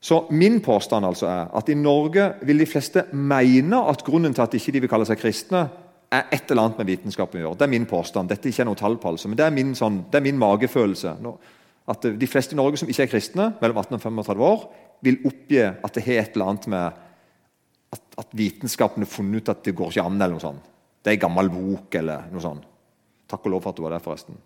Så 0.00 0.26
Min 0.30 0.60
påstand 0.64 1.04
altså 1.04 1.28
er 1.28 1.48
at 1.56 1.68
i 1.68 1.76
Norge 1.76 2.32
vil 2.48 2.58
de 2.58 2.66
fleste 2.68 3.04
mene 3.12 3.82
at 3.90 4.04
grunnen 4.04 4.34
til 4.34 4.44
at 4.44 4.52
de 4.52 4.60
ikke 4.60 4.80
vil 4.80 4.92
kalle 4.92 5.08
seg 5.08 5.20
kristne, 5.20 5.68
er 6.10 6.26
et 6.32 6.50
eller 6.50 6.64
annet 6.66 6.80
med 6.80 6.88
vitenskapen 6.90 7.38
å 7.38 7.42
gjøre. 7.44 7.58
Det 7.60 7.66
er 7.66 7.70
min 7.76 7.86
påstand. 7.86 8.30
Dette 8.32 8.48
er 8.48 8.54
ikke 8.54 8.66
noe 8.66 8.78
tall 8.78 8.96
på, 8.98 9.12
altså, 9.12 9.28
men 9.28 9.38
det 9.38 9.44
er 9.46 9.52
min, 9.54 9.74
sånn, 9.78 10.00
det 10.10 10.18
er 10.18 10.24
min 10.24 10.40
magefølelse. 10.40 11.12
At 11.90 12.08
De 12.18 12.26
fleste 12.26 12.56
i 12.56 12.58
Norge 12.58 12.80
som 12.80 12.90
ikke 12.90 13.06
er 13.06 13.12
kristne, 13.12 13.46
mellom 13.60 13.78
18 13.78 13.94
og 13.94 14.02
35 14.02 14.42
år, 14.48 14.64
vil 15.06 15.20
oppgi 15.30 15.62
at 15.62 15.94
det 15.94 16.04
har 16.08 16.24
et 16.24 16.34
eller 16.34 16.50
annet 16.50 16.66
med 16.72 16.98
at, 17.94 18.02
at 18.24 18.34
vitenskapen 18.36 19.04
har 19.04 19.10
funnet 19.10 19.40
ut 19.40 19.52
at 19.54 19.62
det 19.64 19.76
går 19.76 19.94
ikke 19.94 20.08
an. 20.08 20.18
eller 20.18 20.34
noe 20.34 20.42
sånt. 20.42 20.69
Det 21.00 21.12
er 21.12 21.16
en 21.16 21.24
gammel 21.26 21.50
bok 21.52 21.94
eller 22.00 22.28
noe 22.32 22.44
sånt. 22.44 22.66
Takk 23.30 23.46
og 23.46 23.54
lov 23.54 23.62
for 23.64 23.72
at 23.72 23.78
du 23.78 23.84
var 23.84 23.94
der, 23.94 24.04
forresten. 24.04 24.36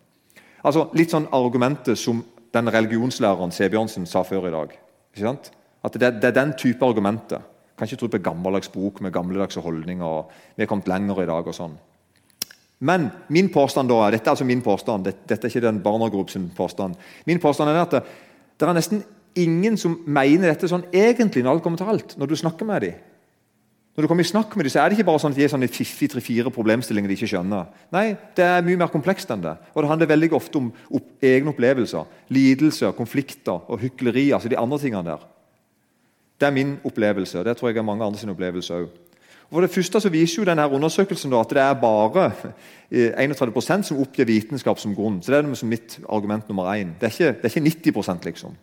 Altså, 0.64 0.88
Litt 0.96 1.12
sånn 1.12 1.30
argumentet 1.34 1.99
som 2.00 2.23
den 2.54 2.70
religionslæreren 2.70 3.52
Sebjørnsen 3.52 4.06
sa 4.06 4.23
før 4.26 4.49
i 4.49 4.54
dag. 4.54 4.76
Ikke 5.14 5.26
sant? 5.26 5.50
At 5.84 5.96
det, 6.00 6.14
det 6.23 6.30
er 6.30 6.37
den 6.37 6.54
type 6.61 6.87
argumenter. 6.87 7.42
Kan 7.75 7.88
ikke 7.88 8.04
tro 8.04 8.11
på 8.12 8.23
gammeldags 8.23 8.70
bok 8.70 9.00
med 9.02 9.12
gammeldagse 9.12 9.61
holdninger. 9.64 10.04
og 10.04 10.30
Vi 10.54 10.62
er 10.62 10.70
kommet 10.70 10.88
lenger 10.88 11.25
i 11.25 11.28
dag 11.28 11.50
og 11.50 11.56
sånn. 11.56 11.75
Men 12.84 13.08
min 13.32 13.49
påstand 13.52 13.88
da, 13.88 14.11
dette 14.12 14.28
er 14.28 14.34
altså 14.34 14.46
min 14.46 14.62
påstand, 14.62 15.06
dette, 15.08 15.25
dette 15.30 15.46
er 15.46 15.52
ikke 15.52 15.64
den 15.64 15.80
barnegrups 15.82 16.37
påstand. 16.56 16.99
Min 17.26 17.40
påstand 17.40 17.70
er 17.70 17.80
at 17.80 17.96
det, 17.96 18.02
det, 18.58 18.66
er 18.66 18.76
nesten 18.76 19.02
ingen 19.40 19.78
som 19.80 19.96
mener 20.06 20.50
dette 20.50 20.70
sånn 20.70 20.87
egentlig 20.92 21.44
når 21.44 21.56
alt 21.56 21.64
kommer 21.64 21.80
til 21.80 21.92
alt. 21.94 22.16
Når 22.20 22.30
du 22.30 22.37
snakker 22.38 22.68
med 22.68 22.87
dem. 22.87 22.99
Når 23.94 24.02
du 24.02 24.08
kommer 24.10 24.26
i 24.26 24.26
snakk 24.26 24.56
med 24.56 24.66
dem, 24.66 24.72
så 24.74 24.80
er 24.82 24.90
det 24.90 24.96
ikke 24.98 25.06
bare 25.06 25.20
sånn 25.22 25.30
at 25.30 25.38
de 25.38 25.44
er 25.46 25.50
sånn 25.52 25.68
fiffige 25.70 26.16
tre-fire 26.16 26.50
problemstillinger 26.50 27.12
de 27.12 27.14
ikke 27.14 27.28
skjønner. 27.30 27.68
Nei, 27.94 28.08
det 28.34 28.42
er 28.42 28.64
mye 28.66 28.80
mer 28.80 28.90
komplekst 28.90 29.30
enn 29.30 29.44
det. 29.44 29.52
Og 29.70 29.84
det 29.84 29.90
handler 29.92 30.10
veldig 30.10 30.32
ofte 30.34 30.58
om 30.58 30.72
opp, 30.98 31.06
egne 31.22 31.52
opplevelser. 31.52 32.10
Lidelser, 32.34 32.96
konflikter 32.98 33.62
og 33.70 33.78
hykleri. 33.84 34.32
altså 34.34 34.50
de 34.50 34.58
andre 34.58 34.80
tingene 34.82 35.06
der. 35.12 35.22
Det 36.40 36.48
er 36.48 36.56
min 36.56 36.74
opplevelse, 36.82 37.38
og 37.38 37.46
det 37.46 37.56
tror 37.56 37.70
jeg 37.70 37.78
er 37.78 37.86
mange 37.86 38.04
andre 38.04 38.18
sin 38.18 38.34
opplevelse 38.34 38.74
òg. 38.74 38.90
For 39.52 39.62
det 39.62 39.70
første 39.70 40.00
så 40.00 40.10
viser 40.10 40.40
jo 40.40 40.48
denne 40.48 40.64
undersøkelsen 40.66 41.32
at 41.38 41.52
det 41.54 41.62
er 41.62 41.74
bare 41.78 42.30
31 42.90 43.52
eh, 43.54 43.82
som 43.86 44.00
oppgir 44.02 44.26
vitenskap 44.26 44.80
som 44.82 44.94
grunn. 44.96 45.20
Så 45.22 45.30
Det 45.30 45.38
er 45.38 45.54
som 45.54 45.68
mitt 45.68 46.00
argument 46.08 46.48
nummer 46.48 46.66
én. 46.74 46.96
Det 46.98 47.06
er 47.06 47.12
ikke, 47.14 47.38
det 47.38 47.44
er 47.44 47.60
ikke 47.60 47.92
90 47.94 48.24
liksom. 48.24 48.56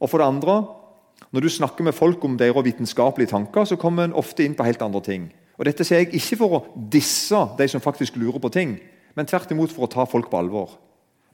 Og 0.00 0.10
for 0.10 0.18
det 0.18 0.26
andre, 0.26 0.64
Når 1.30 1.44
du 1.44 1.48
snakker 1.48 1.86
med 1.86 1.94
folk 1.94 2.24
om 2.26 2.34
deres 2.38 2.64
vitenskapelige 2.66 3.30
tanker, 3.30 3.64
så 3.64 3.78
kommer 3.78 4.08
en 4.08 4.16
ofte 4.18 4.42
inn 4.42 4.56
på 4.58 4.66
helt 4.66 4.82
andre 4.82 5.02
ting. 5.06 5.28
Og 5.60 5.66
Dette 5.68 5.84
sier 5.86 6.02
jeg 6.02 6.14
ikke 6.18 6.38
for 6.40 6.56
å 6.56 6.64
disse 6.90 7.38
de 7.58 7.68
som 7.70 7.82
faktisk 7.84 8.16
lurer 8.18 8.40
på 8.42 8.50
ting, 8.50 8.78
men 9.14 9.28
tvert 9.28 9.50
imot 9.54 9.70
for 9.70 9.86
å 9.86 9.90
ta 9.92 10.06
folk 10.08 10.30
på 10.30 10.40
alvor. 10.40 10.74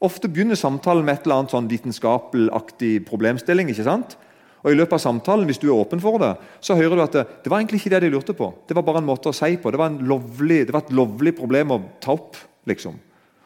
Ofte 0.05 0.29
begynner 0.29 0.59
samtalen 0.59 1.07
med 1.07 1.17
et 1.17 1.25
eller 1.25 1.41
annet 1.41 1.55
sånn 1.55 1.71
vitenskapelaktig 1.71 3.07
problemstilling. 3.09 3.71
ikke 3.73 3.87
sant? 3.87 4.19
Og 4.67 4.75
i 4.75 4.77
løpet 4.77 4.99
av 4.99 5.05
samtalen, 5.07 5.47
hvis 5.49 5.63
du 5.63 5.69
er 5.71 5.79
åpen 5.79 6.03
for 6.03 6.19
det, 6.21 6.35
så 6.61 6.77
hører 6.77 6.99
du 6.99 7.03
at 7.05 7.17
det, 7.17 7.25
det 7.45 7.53
var 7.53 7.63
egentlig 7.63 7.81
ikke 7.81 7.95
det 7.95 8.03
de 8.05 8.13
lurte 8.13 8.35
på. 8.37 8.51
Det 8.69 8.77
var 8.77 8.85
bare 8.85 9.01
en 9.01 9.09
måte 9.09 9.31
å 9.31 9.37
si 9.37 9.55
på. 9.57 9.73
Det 9.73 9.81
var, 9.81 9.97
lovlig, 9.97 10.67
det 10.67 10.75
var 10.75 10.85
et 10.85 10.93
lovlig 10.93 11.33
problem 11.39 11.73
å 11.73 11.81
ta 12.03 12.13
opp. 12.19 12.37
liksom. 12.69 12.99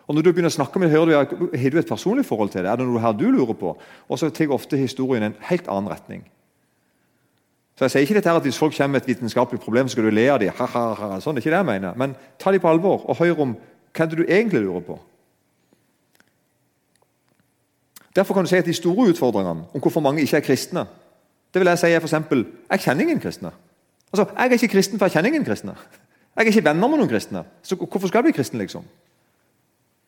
Og 0.09 0.17
Når 0.17 0.25
du 0.27 0.33
begynner 0.33 0.51
å 0.51 0.57
snakke 0.57 0.81
med 0.83 0.91
hører 0.91 1.07
du, 1.07 1.15
har 1.61 1.71
du 1.71 1.79
et 1.79 1.93
personlig 1.93 2.25
forhold 2.27 2.51
til 2.51 2.65
det. 2.65 2.73
Er 2.73 2.81
det 2.81 2.89
noe 2.89 3.05
her 3.05 3.15
du 3.15 3.29
lurer 3.31 3.55
på? 3.55 3.77
Og 4.09 4.19
så 4.19 4.33
tar 4.35 4.51
ofte 4.51 4.81
historien 4.81 5.29
en 5.29 5.37
helt 5.53 5.69
annen 5.71 5.93
retning. 5.93 6.25
Så 7.81 7.87
jeg 7.87 7.91
sier 7.91 8.03
ikke 8.05 8.15
dette 8.19 8.29
her 8.29 8.37
at 8.37 8.43
Hvis 8.45 8.59
folk 8.59 8.75
kommer 8.77 8.93
med 8.93 9.01
et 9.01 9.07
vitenskapelig 9.09 9.61
problem, 9.61 9.89
så 9.89 9.93
skal 9.93 10.05
du 10.05 10.11
le 10.11 10.27
av 10.29 10.39
dem. 10.41 10.53
Sånn, 10.53 11.33
det 11.35 11.41
er 11.41 11.47
ikke 11.47 11.53
det 11.55 11.61
jeg 11.63 11.65
mener. 11.65 11.95
Men 11.97 12.13
ta 12.39 12.53
dem 12.53 12.61
på 12.61 12.69
alvor 12.69 13.07
og 13.09 13.17
hør 13.17 13.41
om 13.41 13.55
hva 13.97 14.07
du 14.11 14.21
egentlig 14.21 14.61
lurer 14.61 14.85
på. 14.85 14.99
Derfor 18.17 18.37
kan 18.37 18.45
du 18.45 18.51
si 18.51 18.59
at 18.61 18.69
De 18.69 18.75
store 18.77 19.09
utfordringene 19.15 19.65
om 19.73 19.81
hvorfor 19.81 20.05
mange 20.05 20.21
ikke 20.21 20.37
er 20.37 20.45
kristne, 20.45 20.85
det 21.55 21.63
vil 21.63 21.73
jeg 21.73 21.79
si 21.79 21.87
er 21.87 22.05
eksempel, 22.05 22.45
Jeg 22.71 22.81
kjenner 22.81 23.03
ingen 23.03 23.21
kristne. 23.21 23.51
Altså, 24.13 24.29
Jeg 24.37 24.47
er 24.47 24.53
ikke 24.53 24.69
kristen, 24.69 24.99
for 24.99 25.07
jeg 25.07 25.13
kjenner 25.13 25.29
ingen 25.29 25.45
kristne. 25.45 25.75
Jeg 26.37 26.47
er 26.47 26.53
ikke 26.53 26.65
venner 26.65 26.89
med 26.89 26.99
noen 26.99 27.09
kristne. 27.09 27.45
Så 27.63 27.77
hvorfor 27.77 28.09
skal 28.09 28.19
jeg 28.19 28.25
bli 28.25 28.33
kristen? 28.33 28.59
liksom? 28.59 28.85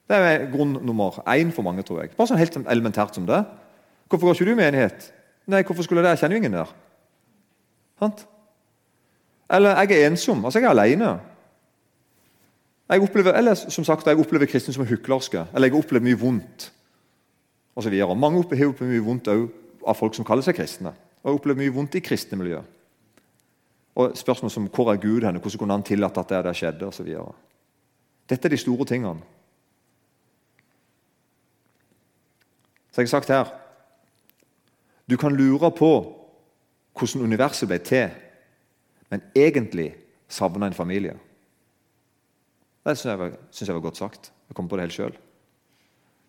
Det 0.08 0.16
er 0.16 0.50
grunn 0.52 0.76
nummer 0.82 1.22
én 1.26 1.52
for 1.52 1.62
mange, 1.62 1.82
tror 1.82 2.02
jeg. 2.02 2.10
Bare 2.16 2.26
sånn 2.26 2.38
helt 2.38 2.56
elementært 2.68 3.14
som 3.14 3.26
det. 3.26 3.44
Hvorfor 4.08 4.26
går 4.26 4.34
ikke 4.34 4.44
du 4.44 4.50
i 4.50 4.60
menighet? 4.60 5.12
Nei, 5.46 5.62
hvorfor 5.62 5.82
skulle 5.82 6.02
det? 6.02 6.10
Jeg 6.10 6.18
kjenner 6.18 6.36
jo 6.36 6.42
ingen 6.42 6.52
der. 6.52 6.81
Sant? 8.02 8.24
Eller 9.52 9.78
jeg 9.82 10.00
er 10.00 10.10
ensom. 10.10 10.44
Altså, 10.44 10.58
jeg 10.58 10.66
er 10.66 10.74
alene. 10.74 11.12
Jeg 12.90 13.02
opplever, 13.02 13.36
eller 13.38 13.54
som 13.54 13.84
sagt, 13.84 14.06
jeg 14.06 14.18
opplever 14.18 14.50
kristne 14.50 14.74
som 14.74 14.82
er 14.82 14.90
hyklerske. 14.90 15.46
Eller 15.54 15.70
jeg 15.70 15.78
opplever 15.78 16.04
mye 16.04 16.18
vondt. 16.18 16.72
Og 17.76 17.86
så 17.86 17.92
videre. 17.92 18.16
Mange 18.18 18.42
opplever 18.42 18.90
mye 18.90 19.04
vondt 19.06 19.30
av 19.30 19.94
folk 19.96 20.18
som 20.18 20.26
kaller 20.26 20.44
seg 20.44 20.58
kristne 20.58 20.92
og 21.22 21.30
jeg 21.30 21.38
opplever 21.38 21.60
mye 21.62 21.74
vondt 21.74 21.94
i 21.94 22.02
kristne 22.02 22.38
miljø. 22.38 22.58
Og 23.94 24.16
spørsmål 24.18 24.50
som 24.50 24.64
hvor 24.66 24.90
er 24.90 24.98
Gud 24.98 25.22
henne, 25.22 25.38
hvordan 25.38 25.58
kunne 25.58 25.76
han 25.76 25.84
tillate 25.86 26.20
at 26.20 26.32
det, 26.32 26.44
det 26.44 26.56
skjedde 26.56 26.86
Og 26.86 26.94
så 26.94 27.02
videre. 27.02 27.32
Dette 28.28 28.48
er 28.48 28.50
de 28.50 28.58
store 28.58 28.84
tingene. 28.84 29.22
Så 32.90 33.00
jeg 33.00 33.06
har 33.06 33.20
sagt 33.20 33.28
her 33.28 33.52
Du 35.08 35.16
kan 35.16 35.36
lure 35.36 35.70
på 35.70 36.21
hvordan 36.98 37.26
universet 37.26 37.68
ble 37.68 37.78
til, 37.84 38.10
men 39.12 39.22
egentlig 39.36 39.92
savna 40.28 40.68
en 40.68 40.76
familie. 40.76 41.14
Det 42.82 42.96
syns 42.98 43.12
jeg, 43.12 43.68
jeg 43.68 43.74
var 43.76 43.84
godt 43.84 44.00
sagt. 44.00 44.32
Jeg 44.48 44.56
kom 44.56 44.68
på 44.68 44.76
det 44.76 44.88
helt 44.88 44.96
sjøl. 44.96 45.14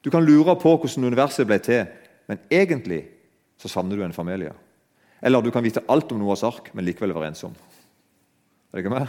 Du 0.04 0.12
kan 0.12 0.26
lure 0.26 0.56
på 0.60 0.76
hvordan 0.76 1.08
universet 1.10 1.48
ble 1.48 1.58
til, 1.64 1.86
men 2.28 2.40
egentlig 2.52 3.06
så 3.58 3.72
savner 3.72 3.98
du 3.98 4.04
en 4.06 4.16
familie. 4.16 4.54
Eller 5.24 5.42
du 5.42 5.52
kan 5.52 5.64
vite 5.64 5.84
alt 5.90 6.12
om 6.12 6.20
Noas 6.20 6.44
ark, 6.44 6.70
men 6.76 6.86
likevel 6.86 7.16
være 7.16 7.32
ensom. 7.32 7.56
Er 8.72 8.78
det 8.78 8.84
ikke 8.84 8.96
med? 8.96 9.08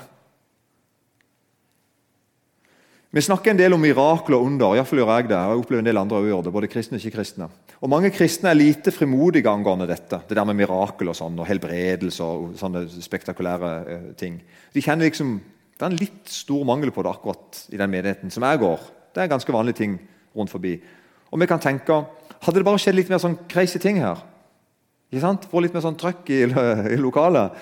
Vi 3.14 3.22
snakker 3.22 3.52
en 3.52 3.58
del 3.60 3.70
om 3.76 3.78
mirakler 3.78 4.40
og 4.40 4.48
under. 4.48 4.72
Iallfall 4.74 4.98
gjør 4.98 5.10
jeg 5.12 5.28
det. 5.30 5.36
og 5.38 5.52
Jeg 5.52 5.60
opplever 5.60 5.82
en 5.84 5.86
del 5.86 5.98
andre 6.00 6.18
å 6.18 6.24
gjøre 6.26 6.44
det, 6.48 6.52
både 6.56 6.68
kristne 6.70 6.98
og 6.98 7.04
ikke-kristne. 7.04 7.46
Og 7.78 7.90
Mange 7.92 8.08
kristne 8.10 8.48
er 8.50 8.58
lite 8.58 8.90
frimodige 8.90 9.52
angående 9.52 9.86
dette. 9.86 10.18
Det 10.26 10.34
der 10.34 10.46
med 10.48 10.56
mirakel 10.58 11.12
og 11.12 11.14
sånn, 11.14 11.36
og 11.38 11.46
helbredelse 11.46 12.26
og 12.26 12.56
sånne 12.58 12.82
spektakulære 12.90 13.68
eh, 13.86 14.08
ting. 14.18 14.40
De 14.74 14.82
kjenner 14.82 15.06
liksom, 15.06 15.36
Det 15.78 15.86
er 15.86 15.92
en 15.92 16.00
litt 16.00 16.30
stor 16.30 16.64
mangel 16.66 16.90
på 16.94 17.02
det 17.02 17.12
akkurat 17.12 17.60
i 17.70 17.78
den 17.78 17.92
menigheten 17.92 18.34
som 18.34 18.42
jeg 18.42 18.58
går. 18.62 18.82
Det 19.14 19.22
er 19.22 19.30
ganske 19.30 19.54
vanlige 19.54 19.78
ting 19.78 19.94
rundt 20.34 20.50
forbi. 20.50 20.74
Og 21.30 21.38
vi 21.38 21.46
kan 21.50 21.62
tenke 21.62 22.04
Hadde 22.44 22.58
det 22.60 22.66
bare 22.66 22.78
skjedd 22.82 22.98
litt 22.98 23.08
mer 23.08 23.22
sånn 23.22 23.38
crazy 23.48 23.78
ting 23.80 24.02
her, 24.02 24.18
ikke 25.08 25.22
sant? 25.22 25.46
Få 25.48 25.62
litt 25.64 25.72
mer 25.72 25.80
sånn 25.80 25.96
trøkk 25.96 26.28
i, 26.34 26.42
i 26.94 26.98
lokalet. 27.00 27.54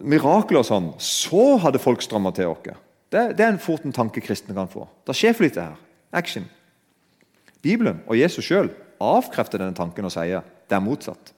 Mirakler 0.00 0.58
og 0.64 0.66
sånn. 0.66 0.88
Så 0.98 1.60
hadde 1.62 1.78
folk 1.78 2.02
strømma 2.02 2.32
til 2.34 2.50
oss. 2.50 2.72
Det, 3.12 3.36
det, 3.36 3.44
er 3.44 3.52
en 3.52 3.60
fort 3.60 3.84
en 3.84 3.92
tanke 3.92 4.22
kristne 4.24 4.54
kan 4.56 4.70
få. 4.72 4.86
Det 5.06 5.16
skjer 5.16 5.36
for 5.36 5.44
lite 5.44 5.66
her. 5.66 5.80
Action. 6.12 6.46
Bibelen 7.62 8.00
og 8.06 8.18
Jesus 8.18 8.46
sjøl 8.48 8.72
avkrefter 9.02 9.60
denne 9.60 9.76
tanken 9.76 10.06
og 10.08 10.14
sier 10.14 10.46
det 10.68 10.76
er 10.76 10.84
motsatt. 10.84 11.34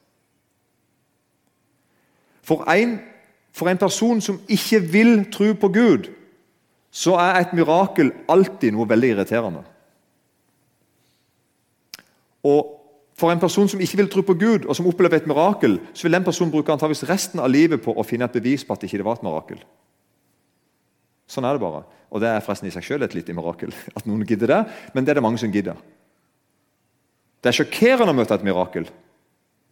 For 2.45 2.63
en, 2.71 2.99
for 3.57 3.71
en 3.71 3.81
person 3.81 4.21
som 4.23 4.39
ikke 4.49 4.81
vil 4.93 5.25
tro 5.33 5.51
på 5.59 5.71
Gud, 5.75 6.11
så 6.95 7.17
er 7.19 7.41
et 7.41 7.55
mirakel 7.57 8.13
alltid 8.31 8.77
noe 8.77 8.87
veldig 8.89 9.15
irriterende. 9.17 9.65
Og 12.45 12.71
for 13.19 13.33
en 13.33 13.41
person 13.41 13.69
som 13.71 13.81
ikke 13.81 13.97
vil 13.97 14.11
tro 14.13 14.23
på 14.27 14.37
Gud, 14.39 14.67
og 14.69 14.77
som 14.77 14.87
opplever 14.87 15.17
et 15.17 15.27
mirakel, 15.27 15.79
så 15.95 16.07
vil 16.07 16.15
den 16.15 16.27
personen 16.27 16.53
bruke 16.53 16.73
antageligvis 16.73 17.09
resten 17.09 17.41
av 17.41 17.51
livet 17.51 17.83
på 17.83 17.95
å 17.95 18.05
finne 18.07 18.29
et 18.29 18.37
bevis 18.37 18.67
på 18.67 18.75
at 18.75 18.83
det 18.83 18.93
ikke 18.93 19.07
var 19.07 19.19
et 19.19 19.27
mirakel. 19.27 19.65
Sånn 21.31 21.47
er 21.49 21.57
det 21.57 21.65
bare. 21.65 21.85
Og 22.15 22.23
det 22.23 22.31
er 22.31 22.43
forresten 22.45 22.69
i 22.69 22.75
seg 22.75 22.85
selv 22.87 23.07
et 23.07 23.15
lite 23.17 23.35
mirakel. 23.37 23.75
at 23.97 24.09
noen 24.09 24.25
gidder 24.29 24.51
det, 24.51 24.63
Men 24.95 25.05
det 25.05 25.15
er 25.15 25.21
det 25.21 25.27
mange 25.27 25.41
som 25.43 25.53
gidder. 25.53 25.79
Det 27.45 27.51
er 27.51 27.59
sjokkerende 27.61 28.15
å 28.15 28.17
møte 28.17 28.37
et 28.37 28.47
mirakel. 28.47 28.89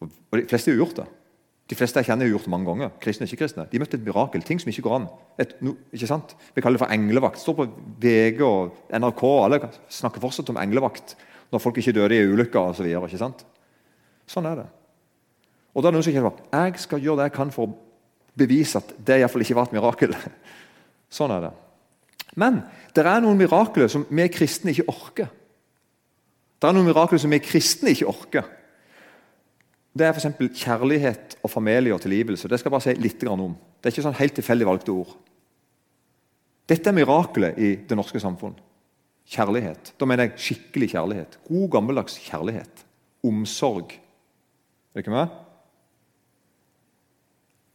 Og 0.02 0.38
De 0.38 0.47
fleste 0.50 0.73
har 0.73 0.80
gjort 0.80 1.02
det. 1.02 1.09
De 1.71 1.76
fleste 1.78 2.02
jeg 2.02 2.11
kjenner 2.11 2.26
har 2.26 2.35
gjort 2.35 2.44
det 2.49 2.52
mange 2.52 2.68
ganger. 2.68 2.90
kristne 3.00 3.25
og 3.25 3.30
ikke 3.30 3.44
kristne. 3.44 3.64
De 3.71 3.78
møtte 3.80 3.97
et 3.97 4.04
mirakel, 4.04 4.42
ting 4.44 4.59
som 4.61 4.68
ikke 4.68 4.85
går 4.85 4.97
an. 4.99 5.06
Et, 5.40 5.54
no, 5.64 5.76
ikke 5.94 6.09
sant? 6.11 6.35
Vi 6.52 6.61
kaller 6.61 6.76
det 6.76 6.82
for 6.82 6.92
englevakt. 6.92 7.40
Står 7.40 7.56
på 7.56 7.68
VG 8.02 8.42
og 8.44 8.75
NRK. 8.92 9.23
Alle 9.47 9.61
snakker 9.88 10.21
fortsatt 10.21 10.50
om 10.52 10.61
englevakt 10.61 11.14
når 11.52 11.62
folk 11.62 11.78
ikke 11.80 11.94
døde 11.97 12.18
i 12.18 12.26
ulykker 12.28 12.75
osv. 12.75 12.90
Så 13.12 13.23
sant? 13.23 13.47
sånn 14.28 14.49
er 14.49 14.62
det. 14.62 14.68
Og 15.73 15.82
da 15.82 15.88
er 15.88 15.92
det 15.92 15.99
noen 15.99 16.06
som 16.06 16.14
kjenner 16.14 16.35
på 16.35 16.44
jeg 16.52 16.85
skal 16.85 17.02
gjøre 17.02 17.23
det 17.23 17.30
jeg 17.30 17.37
kan 17.38 17.52
for 17.54 17.68
å 17.68 17.76
bevise 18.38 18.80
at 18.80 18.92
det 19.04 19.18
iallfall 19.21 19.44
ikke 19.44 19.56
var 19.56 19.68
et 19.68 19.76
mirakel. 19.76 20.14
Sånn 21.12 21.35
er 21.35 21.47
det. 21.47 21.52
Men 22.40 22.62
det 22.97 23.04
er 23.04 23.21
noen 23.21 23.37
mirakler 23.40 23.90
som 23.92 24.07
vi 24.09 24.26
kristne 24.33 24.73
ikke 24.73 24.88
orker. 24.88 25.31
Det 26.57 26.69
er 26.69 26.76
noen 26.76 26.88
mirakler 26.88 27.21
som 27.21 27.33
vi 27.33 27.42
kristne 27.42 27.92
ikke 27.92 28.09
orker. 28.09 28.49
Det 29.92 30.07
er 30.07 30.14
f.eks. 30.14 30.57
kjærlighet 30.57 31.37
og 31.45 31.52
familie 31.52 31.92
og 31.92 32.00
tilgivelse. 32.00 32.49
Det 32.49 32.59
skal 32.61 32.71
jeg 32.71 32.76
bare 32.76 32.87
si 32.87 32.95
litt 33.02 33.26
om. 33.28 33.52
Det 33.52 33.90
er 33.90 33.95
ikke 33.95 34.07
sånn 34.07 34.21
helt 34.23 34.37
tilfeldig 34.38 34.69
valgte 34.69 34.95
ord. 34.95 35.12
Dette 36.71 36.88
er 36.88 36.97
miraklet 36.97 37.59
i 37.61 37.75
det 37.88 37.99
norske 37.99 38.21
samfunn. 38.23 38.54
Kjærlighet. 39.28 39.92
Da 40.00 40.09
mener 40.09 40.31
jeg 40.31 40.47
skikkelig 40.47 40.92
kjærlighet. 40.95 41.37
God, 41.49 41.69
gammeldags 41.75 42.16
kjærlighet. 42.25 42.87
Omsorg. 43.26 43.92
Er 44.95 45.04
ikke 45.04 45.12
med? 45.12 45.42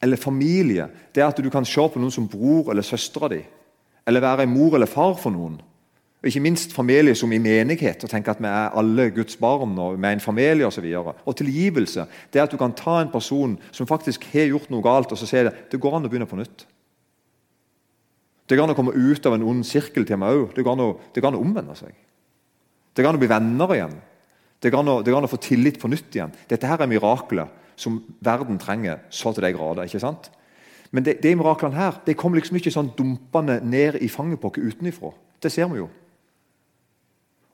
Eller 0.01 0.17
familie. 0.17 0.87
Det 1.13 1.23
er 1.23 1.31
at 1.31 1.39
du 1.41 1.49
kan 1.49 1.65
se 1.65 1.81
på 1.81 1.99
noen 1.99 2.13
som 2.13 2.27
bror 2.29 2.71
eller 2.71 2.85
søstera 2.85 3.31
di. 3.33 3.41
Eller 4.07 4.23
være 4.23 4.45
en 4.45 4.53
mor 4.53 4.77
eller 4.77 4.89
far 4.89 5.17
for 5.19 5.33
noen. 5.33 5.57
Og 6.17 6.29
Ikke 6.29 6.41
minst 6.41 6.73
familie 6.73 7.15
som 7.15 7.31
i 7.31 7.37
menighet, 7.37 8.03
og 8.03 8.09
tenke 8.09 8.31
at 8.33 8.39
vi 8.41 8.49
er 8.49 8.73
alle 8.77 9.09
Guds 9.13 9.37
barn 9.37 9.77
og 9.77 9.99
vi 9.99 10.07
er 10.07 10.17
en 10.17 10.23
familie. 10.23 10.65
Og, 10.65 11.13
og 11.25 11.35
tilgivelse. 11.35 12.07
Det 12.33 12.39
er 12.39 12.47
at 12.47 12.51
du 12.51 12.57
kan 12.57 12.73
ta 12.73 13.01
en 13.01 13.13
person 13.13 13.57
som 13.71 13.87
faktisk 13.87 14.25
har 14.33 14.49
gjort 14.49 14.71
noe 14.73 14.85
galt, 14.85 15.11
og 15.11 15.17
så 15.17 15.29
si 15.29 15.43
det, 15.45 15.53
det 15.71 15.79
går 15.81 15.97
an 15.97 16.05
å 16.05 16.09
begynne 16.09 16.29
på 16.29 16.39
nytt. 16.39 16.65
Det 18.47 18.55
går 18.55 18.63
an 18.63 18.73
å 18.73 18.77
komme 18.77 18.95
ut 18.95 19.25
av 19.27 19.35
en 19.35 19.43
ond 19.43 19.65
sirkel 19.67 20.07
til 20.07 20.19
meg 20.21 20.35
òg. 20.35 20.51
Det 20.55 20.63
går 20.63 20.77
an 21.29 21.37
å 21.37 21.41
omvende 21.43 21.75
seg. 21.75 21.93
Det 22.95 23.03
går 23.03 23.11
an 23.11 23.19
å 23.19 23.21
bli 23.21 23.29
venner 23.29 23.73
igjen. 23.75 23.97
Det 24.63 24.71
går 24.73 24.87
an 24.87 25.27
å, 25.27 25.29
få 25.29 25.39
tillit 25.43 25.77
på 25.81 25.89
nytt 25.91 26.15
igjen. 26.15 26.31
Dette 26.49 26.69
her 26.69 26.81
er 26.81 26.89
mirakler 26.89 27.51
som 27.77 28.01
verden 28.25 28.59
trenger 28.59 29.03
så 29.13 29.31
til 29.33 29.45
de 29.45 29.53
grader. 29.53 29.85
ikke 29.85 30.01
sant? 30.01 30.31
Men 30.91 31.05
de, 31.05 31.13
de 31.23 31.35
miraklene 31.35 31.77
her 31.77 31.99
de 32.05 32.15
kom 32.17 32.35
liksom 32.35 32.57
ikke 32.59 32.73
sånn 32.73 32.93
dumpende 32.97 33.59
ned 33.63 33.99
i 34.01 34.09
fanget 34.11 34.41
på 34.41 34.51
oss 34.51 34.73
utenfra. 34.73 35.13
Det 35.43 35.51
ser 35.53 35.69
vi 35.71 35.81
jo. 35.81 35.89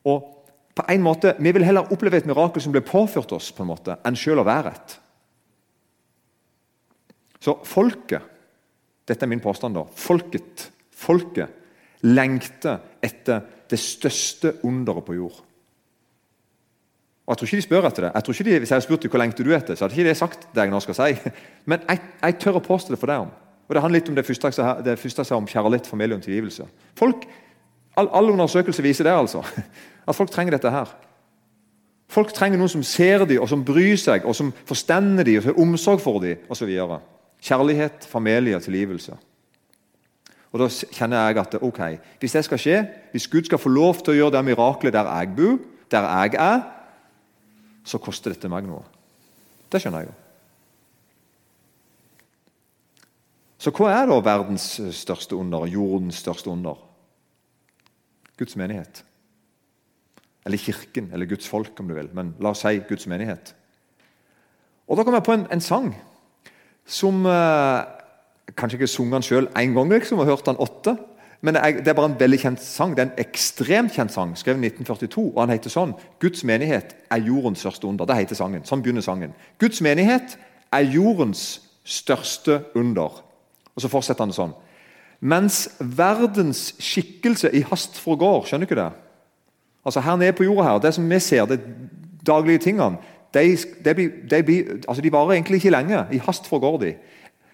Og 0.07 0.29
på 0.73 0.83
en 0.89 1.03
måte, 1.05 1.35
Vi 1.39 1.51
vil 1.51 1.63
heller 1.63 1.91
oppleve 1.91 2.17
et 2.17 2.25
mirakel 2.25 2.61
som 2.61 2.71
blir 2.71 2.81
påført 2.81 3.31
oss, 3.31 3.51
på 3.51 3.61
en 3.61 3.69
måte, 3.69 3.97
enn 4.05 4.15
selv 4.15 4.41
å 4.41 4.47
være 4.47 4.71
et. 4.71 4.99
Så 7.39 7.59
folket 7.63 8.29
Dette 9.05 9.25
er 9.25 9.27
min 9.27 9.43
påstand. 9.43 9.75
da, 9.75 9.83
Folket, 9.83 10.71
folket 10.89 11.49
lengter 12.03 12.79
etter 13.03 13.41
det 13.69 13.79
største 13.79 14.53
underet 14.63 15.05
på 15.05 15.15
jord. 15.17 15.41
Og 17.23 17.31
Jeg 17.31 17.37
tror 17.37 17.47
ikke 17.47 17.55
de 17.55 17.61
spør 17.61 17.85
etter 17.87 18.03
det. 18.03 18.11
Jeg 18.15 18.23
tror 18.23 18.33
ikke 18.33 18.49
de, 18.49 18.57
Hvis 18.59 18.69
jeg 18.69 18.75
hadde 18.75 18.85
spurt 18.85 19.03
dem 19.03 19.11
hvor 19.11 19.19
lengter 19.19 19.43
du 19.43 19.53
etter, 19.55 19.75
så 19.75 19.85
hadde 19.85 19.95
ikke 19.95 20.09
de 20.09 20.15
sagt 20.15 20.47
det 20.55 20.61
jeg 20.61 20.73
nå 20.73 20.79
skal 20.83 20.97
si. 20.97 21.29
Men 21.69 21.79
jeg, 21.87 22.01
jeg 22.21 22.35
tør 22.39 22.59
å 22.59 22.65
påstå 22.65 22.93
det 22.93 22.99
for 22.99 23.11
deg 23.11 23.23
om. 23.23 23.31
Og 23.67 23.75
Det 23.75 23.81
handler 23.81 23.99
litt 23.99 24.09
om 24.11 24.15
det 24.15 24.25
første 24.27 24.51
jeg 24.51 25.25
sa 25.25 25.37
om 25.37 25.47
kjærlighet, 25.47 25.87
familie 25.87 26.19
og 26.19 26.25
tilgivelse. 26.25 26.67
Folk, 26.99 27.23
all, 27.95 28.09
Alle 28.11 28.35
undersøkelser 28.35 28.83
viser 28.83 29.07
det, 29.07 29.15
altså. 29.15 29.43
At 30.07 30.15
folk 30.15 30.31
trenger 30.31 30.57
dette 30.57 30.71
her. 30.71 30.91
Folk 32.11 32.33
trenger 32.35 32.59
noen 32.59 32.69
som 32.69 32.83
ser 32.83 33.23
dem, 33.25 33.39
og 33.41 33.49
som 33.49 33.63
bryr 33.65 33.95
seg, 33.97 34.25
og 34.27 34.35
som 34.35 34.51
forstender 34.67 35.23
dem, 35.23 35.39
og 35.39 35.43
som 35.43 35.53
har 35.53 35.61
omsorg 35.63 36.01
for 36.03 36.19
dem 36.21 36.43
osv. 36.51 36.73
Kjærlighet, 37.43 38.05
familie 38.11 38.59
og 38.59 38.67
tilgivelse. 38.67 39.15
Og 40.53 40.59
Da 40.59 40.67
kjenner 40.69 41.27
jeg 41.27 41.37
at 41.41 41.55
ok, 41.61 41.79
hvis 42.19 42.35
det 42.35 42.43
skal 42.45 42.59
skje, 42.61 42.85
hvis 43.11 43.27
Gud 43.27 43.47
skal 43.47 43.57
få 43.57 43.71
lov 43.73 44.03
til 44.03 44.13
å 44.13 44.17
gjøre 44.17 44.35
det 44.35 44.45
miraklet 44.45 44.93
der 44.93 45.09
jeg 45.09 45.31
bor, 45.37 45.57
der 45.89 46.05
jeg 46.05 46.35
er, 46.37 46.61
så 47.83 47.99
koster 48.01 48.33
dette 48.33 48.51
meg 48.51 48.67
noe. 48.67 48.83
Det 49.71 49.81
skjønner 49.81 50.03
jeg 50.03 50.11
jo. 50.11 50.19
Så 53.63 53.71
hva 53.71 53.93
er 53.95 54.09
da 54.09 54.19
verdens 54.19 54.65
største 54.91 55.37
under, 55.39 55.65
jordens 55.71 56.19
største 56.19 56.51
under? 56.51 56.79
Guds 58.39 58.57
menighet. 58.59 59.03
Eller 60.43 60.59
Kirken, 60.59 61.11
eller 61.13 61.29
Guds 61.29 61.47
folk, 61.47 61.71
om 61.79 61.87
du 61.87 61.95
vil. 61.95 62.09
Men 62.15 62.33
la 62.43 62.51
oss 62.51 62.65
si 62.65 62.81
Guds 62.89 63.07
menighet. 63.07 63.53
Og 64.87 64.97
Da 64.97 65.05
kom 65.07 65.15
jeg 65.15 65.23
på 65.23 65.35
en, 65.37 65.47
en 65.51 65.63
sang 65.63 65.93
som 66.85 67.25
eh, 67.25 67.83
Kanskje 68.59 68.75
ikke 68.81 68.91
sunget 68.91 69.15
den 69.15 69.23
sjøl 69.23 69.45
én 69.55 69.71
gang, 69.71 69.87
liksom, 69.93 70.19
og 70.19 70.27
hørt 70.27 70.45
den 70.45 70.59
åtte. 70.59 70.97
Men 71.43 71.57
det 71.59 71.88
er 71.88 71.95
bare 71.97 72.07
en 72.13 72.19
veldig 72.19 72.39
kjent 72.39 72.62
sang. 72.63 72.93
Det 72.95 73.01
er 73.03 73.09
en 73.09 73.19
ekstremt 73.19 73.91
kjent 73.91 74.13
sang, 74.13 74.31
skrevet 74.39 74.63
i 74.63 74.69
1942. 74.69 75.25
og 75.35 75.41
Han 75.41 75.51
heter 75.51 75.69
sånn 75.69 75.93
'Guds 76.19 76.43
menighet 76.43 76.95
er 77.12 77.19
jordens 77.19 77.59
største 77.59 77.88
under'. 77.88 78.05
Det 78.07 78.15
heter 78.15 78.35
sangen. 78.35 78.63
Sånn 78.63 78.81
begynner 78.81 79.01
sangen. 79.03 79.33
Guds 79.59 79.81
menighet 79.81 80.38
er 80.71 80.88
jordens 80.88 81.62
største 81.83 82.63
under. 82.75 83.23
Og 83.75 83.81
Så 83.81 83.88
fortsetter 83.88 84.23
han 84.23 84.33
sånn. 84.33 84.53
Mens 85.19 85.69
verdens 85.79 86.75
skikkelse 86.79 87.51
i 87.53 87.62
hast 87.62 88.00
forgår 88.00 88.45
Skjønner 88.45 88.65
du 88.67 88.73
ikke 88.73 88.81
det? 88.83 88.91
Altså 89.85 90.00
Her 90.00 90.15
nede 90.15 90.33
på 90.33 90.43
jorda, 90.43 90.63
her, 90.63 90.79
det 90.79 90.93
som 90.93 91.09
vi 91.09 91.19
ser, 91.19 91.45
de 91.45 91.59
daglige 92.25 92.57
tingene, 92.57 92.97
de, 93.33 93.57
de, 93.83 94.12
de, 94.29 94.81
altså 94.88 95.01
de 95.01 95.12
varer 95.12 95.31
egentlig 95.31 95.55
ikke 95.55 95.69
lenge. 95.69 96.05
I 96.12 96.17
hast 96.17 96.47
forgår 96.47 96.77
de. 96.79 96.93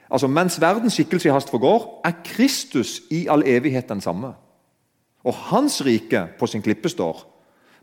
Altså, 0.09 0.27
Mens 0.27 0.61
verdens 0.61 0.93
skikkelse 0.93 1.29
i 1.29 1.31
hast 1.31 1.49
forgår, 1.49 2.01
er 2.05 2.17
Kristus 2.25 3.01
i 3.11 3.27
all 3.27 3.43
evighet 3.45 3.89
den 3.89 4.01
samme. 4.01 4.33
Og 5.23 5.33
hans 5.33 5.85
rike 5.85 6.27
på 6.39 6.47
sin 6.47 6.61
klippe 6.61 6.89
står. 6.89 7.25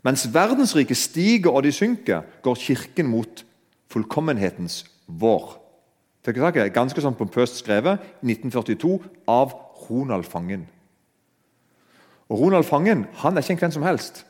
Mens 0.03 0.27
verdens 0.33 0.75
rike 0.75 0.95
stiger 0.95 1.51
og 1.51 1.63
de 1.63 1.71
synker, 1.71 2.21
går 2.43 2.55
Kirken 2.55 3.07
mot 3.07 3.45
fullkommenhetens 3.91 4.85
vår. 5.07 5.55
Ganske 6.27 7.01
sånn 7.01 7.15
pompøst 7.15 7.61
skrevet, 7.61 8.01
1942, 8.19 8.99
av 9.31 9.53
Ronald 9.87 10.27
Fangen. 10.27 10.65
Og 12.27 12.41
Ronald 12.41 12.67
Fangen 12.67 13.05
han 13.21 13.37
er 13.37 13.45
ikke 13.45 13.55
en 13.55 13.61
hvem 13.61 13.75
som 13.77 13.85
helst. 13.87 14.25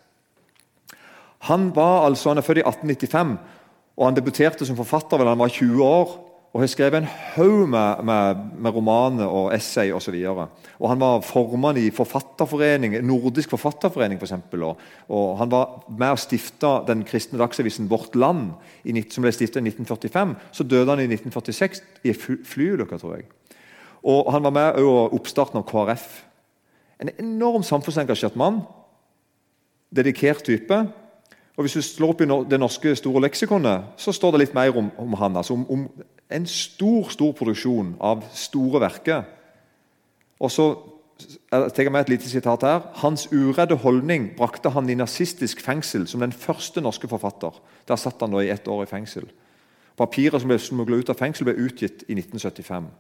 Han 1.50 1.72
var 1.76 2.06
altså, 2.06 2.30
han 2.30 2.38
er 2.38 2.46
født 2.46 2.62
i 2.62 2.66
1895, 2.66 3.38
og 3.98 4.06
han 4.06 4.18
debuterte 4.18 4.66
som 4.66 4.78
forfatter 4.78 5.18
da 5.18 5.32
han 5.34 5.42
var 5.42 5.50
20 5.54 5.84
år 5.84 6.14
og 6.58 6.64
har 6.64 6.70
skrevet 6.72 7.04
en 7.04 7.10
haug 7.36 7.68
med, 7.70 8.00
med, 8.04 8.38
med, 8.58 8.72
romaner 8.74 9.30
og 9.30 9.52
essay 9.54 9.92
osv. 9.94 10.16
Han 10.82 11.04
var 11.04 11.20
formann 11.22 11.78
i 11.78 11.92
forfatterforening, 11.94 12.96
Nordisk 13.06 13.54
forfatterforening, 13.54 14.18
f.eks. 14.18 14.34
Og, 14.58 14.80
og 15.06 15.28
han 15.38 15.52
var 15.52 15.84
med 16.00 16.16
og 16.16 16.24
stifta 16.24 16.80
den 16.88 17.04
kristne 17.06 17.38
dagsavisen 17.38 17.92
Vårt 17.92 18.18
Land, 18.18 18.56
i, 18.82 18.96
som 19.06 19.22
ble 19.22 19.36
stiftet 19.38 19.62
i 19.62 19.70
1945. 19.70 20.34
Så 20.50 20.66
døde 20.66 20.90
han 20.90 21.04
i 21.06 21.08
1946 21.12 21.84
i 22.02 22.16
en 22.16 22.42
flyulykke, 22.50 22.98
tror 22.98 23.20
jeg. 23.20 23.30
Og 24.02 24.34
Han 24.34 24.50
var 24.50 24.58
med 24.58 24.82
i 24.82 24.90
oppstarten 25.14 25.62
av 25.62 25.70
KrF. 25.70 26.10
En 26.98 27.14
enormt 27.20 27.70
samfunnsengasjert 27.70 28.36
mann. 28.36 28.64
Dedikert 29.94 30.42
type. 30.42 30.88
Og 31.54 31.66
Hvis 31.66 31.78
du 31.78 31.86
slår 31.86 32.18
opp 32.18 32.22
i 32.22 32.34
det 32.50 32.60
norske 32.66 32.98
store 32.98 33.28
leksikonet, 33.30 33.94
så 33.98 34.10
står 34.10 34.34
det 34.34 34.48
litt 34.48 34.58
mer 34.58 34.74
om, 34.74 34.90
om 34.98 35.20
han. 35.22 35.38
altså 35.38 35.54
om, 35.54 35.70
om 35.70 35.90
en 36.30 36.46
stor 36.46 37.10
stor 37.14 37.34
produksjon 37.38 37.96
av 38.04 38.26
store 38.36 38.82
verker. 38.84 39.24
Og 40.40 40.52
så 40.52 40.68
tenker 41.50 41.90
med 41.90 42.06
et 42.06 42.14
lite 42.16 42.30
sitat 42.30 42.66
her. 42.68 42.84
Hans 43.02 43.28
uredde 43.32 43.80
holdning 43.82 44.30
brakte 44.38 44.70
han 44.76 44.90
i 44.90 44.98
nazistisk 44.98 45.62
fengsel 45.64 46.08
som 46.08 46.22
den 46.22 46.36
første 46.36 46.82
norske 46.82 47.08
forfatter. 47.08 47.56
Der 47.88 47.96
satt 47.96 48.22
han 48.22 48.36
da 48.36 48.44
i 48.44 48.52
ett 48.54 48.68
år 48.68 48.84
i 48.84 48.90
fengsel. 48.92 49.30
Papiret 49.98 50.42
som 50.42 50.52
ble 50.52 50.60
smugla 50.62 51.00
ut 51.00 51.10
av 51.10 51.18
fengsel, 51.18 51.48
ble 51.48 51.58
utgitt 51.66 52.04
i 52.06 52.14
1975. 52.20 52.92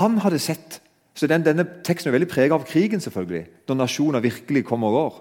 Han 0.00 0.18
hadde 0.24 0.40
sett 0.40 0.80
så 1.14 1.28
den, 1.30 1.44
Denne 1.46 1.62
teksten 1.86 2.10
er 2.10 2.16
veldig 2.16 2.30
preget 2.30 2.52
av 2.56 2.64
krigen, 2.66 3.00
selvfølgelig, 3.00 3.44
når 3.68 3.76
nasjoner 3.78 4.24
virkelig 4.24 4.64
kommer 4.66 4.90
og 4.90 4.96
går. 4.96 5.18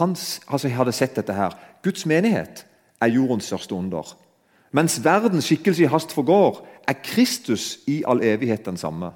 Han 0.00 0.14
altså, 0.48 0.70
hadde 0.72 0.94
sett 0.96 1.18
dette 1.18 1.34
her. 1.36 1.56
Guds 1.84 2.06
menighet 2.08 2.64
er 3.02 3.12
jordens 3.12 3.50
største 3.50 3.76
under. 3.76 4.14
Mens 4.72 4.96
verdens 5.04 5.44
skikkelse 5.44 5.84
i 5.84 5.90
hast 5.92 6.12
forgår, 6.12 6.62
er 6.88 6.98
Kristus 7.04 7.78
i 7.86 8.02
all 8.08 8.22
evighet 8.24 8.64
den 8.66 8.76
samme. 8.76 9.12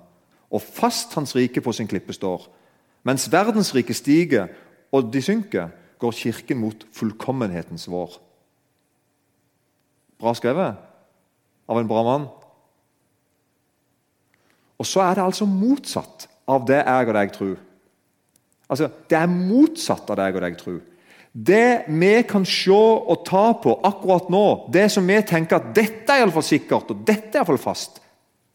Og 0.51 0.63
fast 0.63 1.15
Hans 1.15 1.35
rike 1.37 1.61
på 1.61 1.73
sin 1.73 1.89
klippe 1.89 2.13
står. 2.13 2.47
Mens 3.03 3.33
verdens 3.33 3.75
rike 3.75 3.95
stiger 3.95 4.47
og 4.93 5.13
de 5.13 5.23
synker, 5.23 5.69
går 5.99 6.13
Kirken 6.13 6.59
mot 6.61 6.87
fullkommenhetens 6.93 7.87
vår. 7.89 8.19
Bra 10.21 10.35
skrevet 10.37 10.77
av 11.69 11.79
en 11.81 11.89
bra 11.89 12.03
mann. 12.05 12.27
Og 14.77 14.87
så 14.87 15.01
er 15.01 15.17
det 15.17 15.25
altså 15.25 15.49
motsatt 15.49 16.29
av 16.49 16.67
det 16.69 16.83
jeg 16.83 17.09
og 17.09 17.15
deg 17.17 17.33
tror. 17.33 17.57
Altså, 18.69 18.91
Det 19.09 19.19
er 19.19 19.27
motsatt 19.27 20.11
av 20.11 20.17
det 20.17 20.29
jeg 20.29 20.37
og 20.37 20.43
deg 20.43 20.59
tror. 20.61 20.81
Det 21.37 21.85
vi 21.93 22.13
kan 22.25 22.47
se 22.49 22.73
og 22.73 23.25
ta 23.29 23.51
på 23.61 23.75
akkurat 23.85 24.31
nå, 24.33 24.45
det 24.73 24.87
som 24.93 25.05
vi 25.05 25.19
tenker 25.27 25.59
at 25.59 25.73
dette 25.77 26.15
er 26.15 26.23
iallfall 26.25 26.45
sikkert 26.47 26.95
og 26.95 27.03
dette 27.05 27.35
er 27.35 27.43
iallfall 27.43 27.61
fast, 27.61 28.01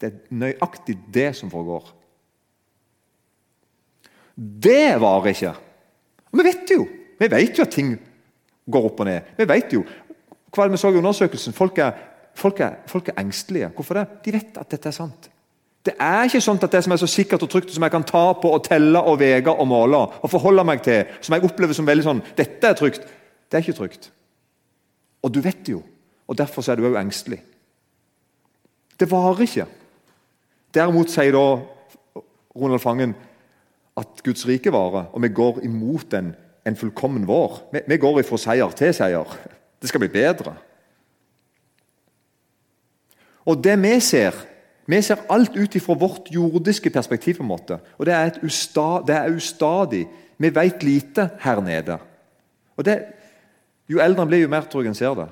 det 0.02 0.08
er 0.08 0.16
nøyaktig 0.34 0.96
det 1.14 1.28
som 1.38 1.50
foregår. 1.52 1.92
Det 4.34 4.98
varer 4.98 5.30
ikke. 5.30 5.54
Og 6.32 6.40
vi 6.40 6.48
vet 6.48 6.74
jo 6.74 6.88
vi 7.22 7.28
vet 7.30 7.58
jo 7.58 7.62
at 7.62 7.70
ting 7.70 7.92
går 8.72 8.86
opp 8.88 9.02
og 9.04 9.06
ned. 9.06 9.34
Vi 9.38 9.46
vet 9.46 9.76
jo, 9.76 9.84
Hva 10.52 10.64
er 10.64 10.68
det 10.68 10.76
vi 10.76 10.80
så 10.82 10.90
i 10.92 10.98
undersøkelsen? 10.98 11.54
Folk 11.56 11.78
er, 11.80 11.94
folk, 12.36 12.58
er, 12.60 12.82
folk 12.90 13.06
er 13.08 13.20
engstelige. 13.22 13.70
Hvorfor 13.72 13.96
det? 13.96 14.02
De 14.24 14.34
vet 14.34 14.58
at 14.60 14.74
dette 14.74 14.90
er 14.90 14.96
sant. 14.96 15.30
Det 15.82 15.94
er 15.98 16.28
ikke 16.28 16.40
sånn 16.42 16.60
at 16.62 16.70
det 16.70 16.82
som 16.84 16.94
er 16.94 17.00
så 17.00 17.08
sikkert 17.10 17.42
og 17.42 17.50
trygt 17.50 17.72
som 17.74 17.82
jeg 17.82 17.90
kan 17.90 18.04
ta 18.06 18.22
på 18.38 18.50
og 18.54 18.62
telle 18.66 19.00
og 19.02 19.18
vege 19.18 19.50
og 19.50 19.66
måle 19.66 19.98
og 20.22 20.30
forholde 20.30 20.64
meg 20.66 20.82
til, 20.86 21.08
som 21.20 21.34
jeg 21.34 21.42
opplever 21.48 21.74
som 21.74 21.88
veldig 21.88 22.04
sånn 22.06 22.22
Dette 22.38 22.70
er 22.70 22.78
trygt. 22.78 23.08
Det 23.50 23.58
er 23.58 23.64
ikke 23.64 23.80
trygt. 23.80 24.12
Og 25.26 25.32
du 25.34 25.40
vet 25.42 25.58
det 25.66 25.74
jo. 25.74 25.82
Og 26.30 26.38
Derfor 26.38 26.64
er 26.70 26.78
du 26.78 26.86
òg 26.86 27.00
engstelig. 27.00 27.40
Det 28.98 29.10
varer 29.10 29.42
ikke. 29.42 29.66
Derimot 30.72 31.10
sier 31.10 31.34
da 31.34 31.46
Ronald 32.54 32.80
Fangen 32.80 33.16
at 33.98 34.22
Guds 34.24 34.46
rike 34.48 34.72
varer, 34.72 35.10
og 35.12 35.22
vi 35.24 35.28
går 35.34 35.60
imot 35.66 36.14
en, 36.16 36.30
en 36.64 36.78
fullkommen 36.78 37.26
vår. 37.28 37.58
Vi, 37.72 37.82
vi 37.90 37.98
går 38.00 38.22
ifra 38.22 38.38
seier 38.40 38.78
til 38.78 38.94
seier. 38.96 39.34
Det 39.82 39.90
skal 39.90 40.00
bli 40.04 40.12
bedre. 40.14 40.54
Og 43.50 43.58
det 43.64 43.74
vi 43.82 43.96
ser 44.00 44.38
vi 44.92 45.02
ser 45.02 45.24
alt 45.32 45.56
ut 45.56 45.76
fra 45.82 45.96
vårt 45.98 46.30
jordiske 46.30 46.90
perspektiv. 46.90 47.36
på 47.36 47.42
en 47.42 47.48
måte, 47.48 47.78
og 47.98 48.06
Det 48.06 48.14
er, 48.14 48.30
usta, 48.42 49.02
det 49.06 49.16
er 49.16 49.36
ustadig. 49.36 50.06
Vi 50.38 50.54
vet 50.54 50.82
lite 50.82 51.30
her 51.40 51.60
nede. 51.60 51.98
Og 52.76 52.84
det, 52.84 53.04
Jo 53.88 54.00
eldre 54.00 54.22
han 54.22 54.28
blir, 54.28 54.38
jo 54.44 54.48
mer 54.48 54.62
tror 54.70 54.82
jeg 54.82 54.88
en 54.88 54.94
ser 54.94 55.14
det. 55.14 55.28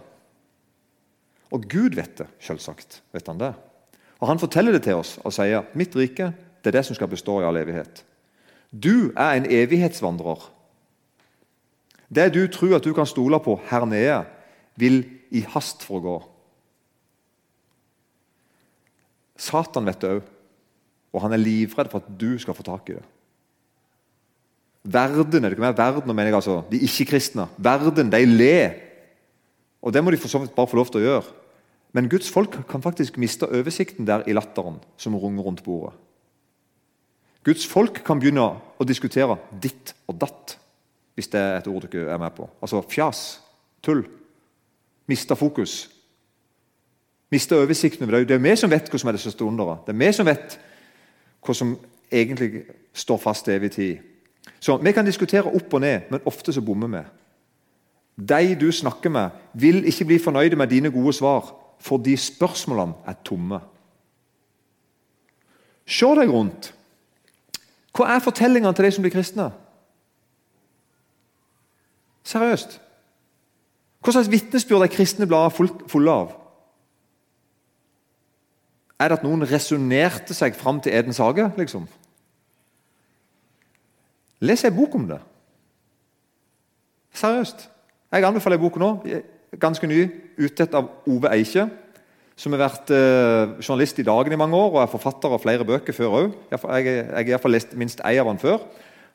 Og 1.50 1.64
Gud 1.70 1.94
vet 1.94 2.18
det, 2.18 2.26
selvsagt. 2.40 3.02
vet 3.12 3.26
han 3.26 3.38
det. 3.38 3.54
Og 4.20 4.28
Han 4.28 4.38
forteller 4.38 4.72
det 4.72 4.82
til 4.82 4.94
oss 4.94 5.18
og 5.24 5.32
sier 5.32 5.64
mitt 5.74 5.96
rike 5.96 6.32
det 6.60 6.66
er 6.66 6.78
det 6.78 6.84
som 6.84 6.94
skal 6.94 7.08
bestå 7.08 7.40
i 7.40 7.44
all 7.44 7.56
evighet. 7.56 8.04
Du 8.70 9.12
er 9.16 9.32
en 9.32 9.46
evighetsvandrer. 9.48 10.50
Det 12.14 12.34
du 12.34 12.46
tror 12.46 12.76
at 12.76 12.84
du 12.84 12.92
kan 12.92 13.06
stole 13.06 13.40
på 13.40 13.60
her 13.70 13.84
nede, 13.84 14.24
vil 14.76 15.04
i 15.30 15.40
hast 15.40 15.82
forgå. 15.82 16.29
Satan 19.40 19.88
vet 19.88 20.02
det 20.02 20.12
òg, 20.18 20.28
og 21.10 21.24
han 21.24 21.34
er 21.34 21.42
livredd 21.42 21.90
for 21.90 22.02
at 22.02 22.12
du 22.20 22.34
skal 22.38 22.54
få 22.56 22.66
tak 22.66 22.92
i 22.92 22.98
det. 22.98 23.06
Verden, 24.90 25.44
er 25.44 25.50
det 25.50 25.56
ikke 25.58 25.66
mer 25.66 25.76
verden, 25.76 26.14
mener 26.14 26.30
jeg 26.30 26.38
altså, 26.38 26.60
de 26.70 26.80
ikke-kristne, 26.86 27.48
verden, 27.60 28.12
de 28.12 28.20
ler. 28.24 28.78
Og 29.82 29.92
det 29.92 30.02
må 30.04 30.12
de 30.12 30.20
for 30.20 30.32
så 30.32 30.40
vidt 30.40 30.54
bare 30.56 30.68
få 30.70 30.78
lov 30.78 30.88
til 30.92 31.02
å 31.02 31.06
gjøre. 31.06 31.34
Men 31.96 32.08
Guds 32.08 32.30
folk 32.30 32.54
kan 32.70 32.84
faktisk 32.84 33.18
miste 33.18 33.48
oversikten 33.48 34.06
der 34.06 34.24
i 34.28 34.36
latteren 34.36 34.78
som 35.00 35.16
runger 35.18 35.44
rundt 35.44 35.64
bordet. 35.66 35.96
Guds 37.44 37.64
folk 37.66 38.02
kan 38.04 38.20
begynne 38.20 38.44
å 38.76 38.86
diskutere 38.86 39.38
ditt 39.62 39.94
og 40.08 40.18
datt, 40.20 40.56
hvis 41.16 41.30
det 41.32 41.40
er 41.40 41.58
et 41.58 41.70
ord 41.72 41.86
ikke 41.88 42.04
er 42.12 42.20
med 42.20 42.34
på. 42.36 42.46
Altså 42.60 42.82
fjas, 42.88 43.40
tull. 43.84 44.04
Miste 45.10 45.36
fokus. 45.36 45.88
Miste 47.30 47.56
oversikten 47.56 48.04
over 48.04 48.18
det. 48.18 48.28
Det 48.28 48.34
er 48.34 48.42
vi 48.42 48.56
som 48.56 48.70
vet 48.70 48.90
hva 48.90 48.98
som 48.98 49.08
er 49.08 49.16
det 49.16 49.22
største 49.22 49.46
underet. 49.46 49.84
Det 49.86 49.94
er 49.94 50.00
vi 50.00 50.12
som 50.12 50.26
vet 50.26 50.58
hva 51.46 51.54
som 51.54 51.76
egentlig 52.10 52.64
står 52.92 53.20
fast 53.22 53.44
til 53.46 53.54
evig 53.54 53.70
tid. 53.72 53.98
Så 54.60 54.76
Vi 54.76 54.92
kan 54.92 55.06
diskutere 55.06 55.54
opp 55.54 55.74
og 55.74 55.80
ned, 55.80 56.00
men 56.10 56.20
ofte 56.24 56.52
så 56.52 56.60
bommer 56.60 56.88
vi. 56.88 57.04
De 58.28 58.54
du 58.54 58.72
snakker 58.72 59.10
med, 59.10 59.30
vil 59.54 59.84
ikke 59.84 60.04
bli 60.04 60.18
fornøyde 60.18 60.56
med 60.56 60.66
dine 60.66 60.90
gode 60.90 61.12
svar 61.12 61.56
fordi 61.80 62.16
spørsmålene 62.16 62.92
er 63.06 63.14
tomme. 63.24 63.60
Se 65.86 66.06
deg 66.06 66.28
rundt. 66.28 66.74
Hva 67.96 68.10
er 68.14 68.20
fortellingene 68.20 68.74
til 68.74 68.84
de 68.84 68.90
som 68.92 69.02
blir 69.02 69.14
kristne? 69.14 69.48
Seriøst. 72.24 72.76
Hva 74.04 74.12
slags 74.12 74.30
vitnesbyrd 74.30 74.84
er 74.84 74.92
kristne 74.92 75.26
blader 75.26 75.72
fulle 75.88 76.12
av? 76.12 76.36
Er 79.00 79.08
det 79.08 79.20
at 79.20 79.24
noen 79.24 79.46
resonnerte 79.48 80.36
seg 80.36 80.56
fram 80.58 80.80
til 80.84 80.92
Edens 80.92 81.20
hage? 81.22 81.46
liksom? 81.56 81.86
Les 84.44 84.64
ei 84.64 84.72
bok 84.72 84.94
om 84.96 85.06
det. 85.08 85.18
Seriøst. 87.16 87.68
Jeg 88.12 88.24
anbefaler 88.26 88.58
ei 88.58 88.62
bok 88.62 88.76
nå, 88.80 88.90
ganske 89.60 89.88
ny, 89.88 90.02
utgitt 90.40 90.74
av 90.76 90.88
Ove 91.08 91.30
Eikje, 91.32 91.66
som 92.40 92.54
har 92.56 92.62
vært 92.62 92.92
eh, 92.96 93.56
journalist 93.60 93.98
i 94.00 94.06
Dagen 94.06 94.32
i 94.32 94.38
mange 94.40 94.56
år 94.56 94.70
og 94.72 94.78
er 94.82 94.92
forfatter 94.92 95.32
av 95.32 95.42
flere 95.42 95.66
bøker 95.68 95.96
før 95.96 96.16
òg. 96.20 96.36
Jeg 96.50 96.62
har 96.64 97.26
iallfall 97.26 97.56
lest 97.56 97.74
minst 97.76 98.00
ei 98.08 98.16
av 98.20 98.30
den 98.30 98.40
før. 98.40 98.64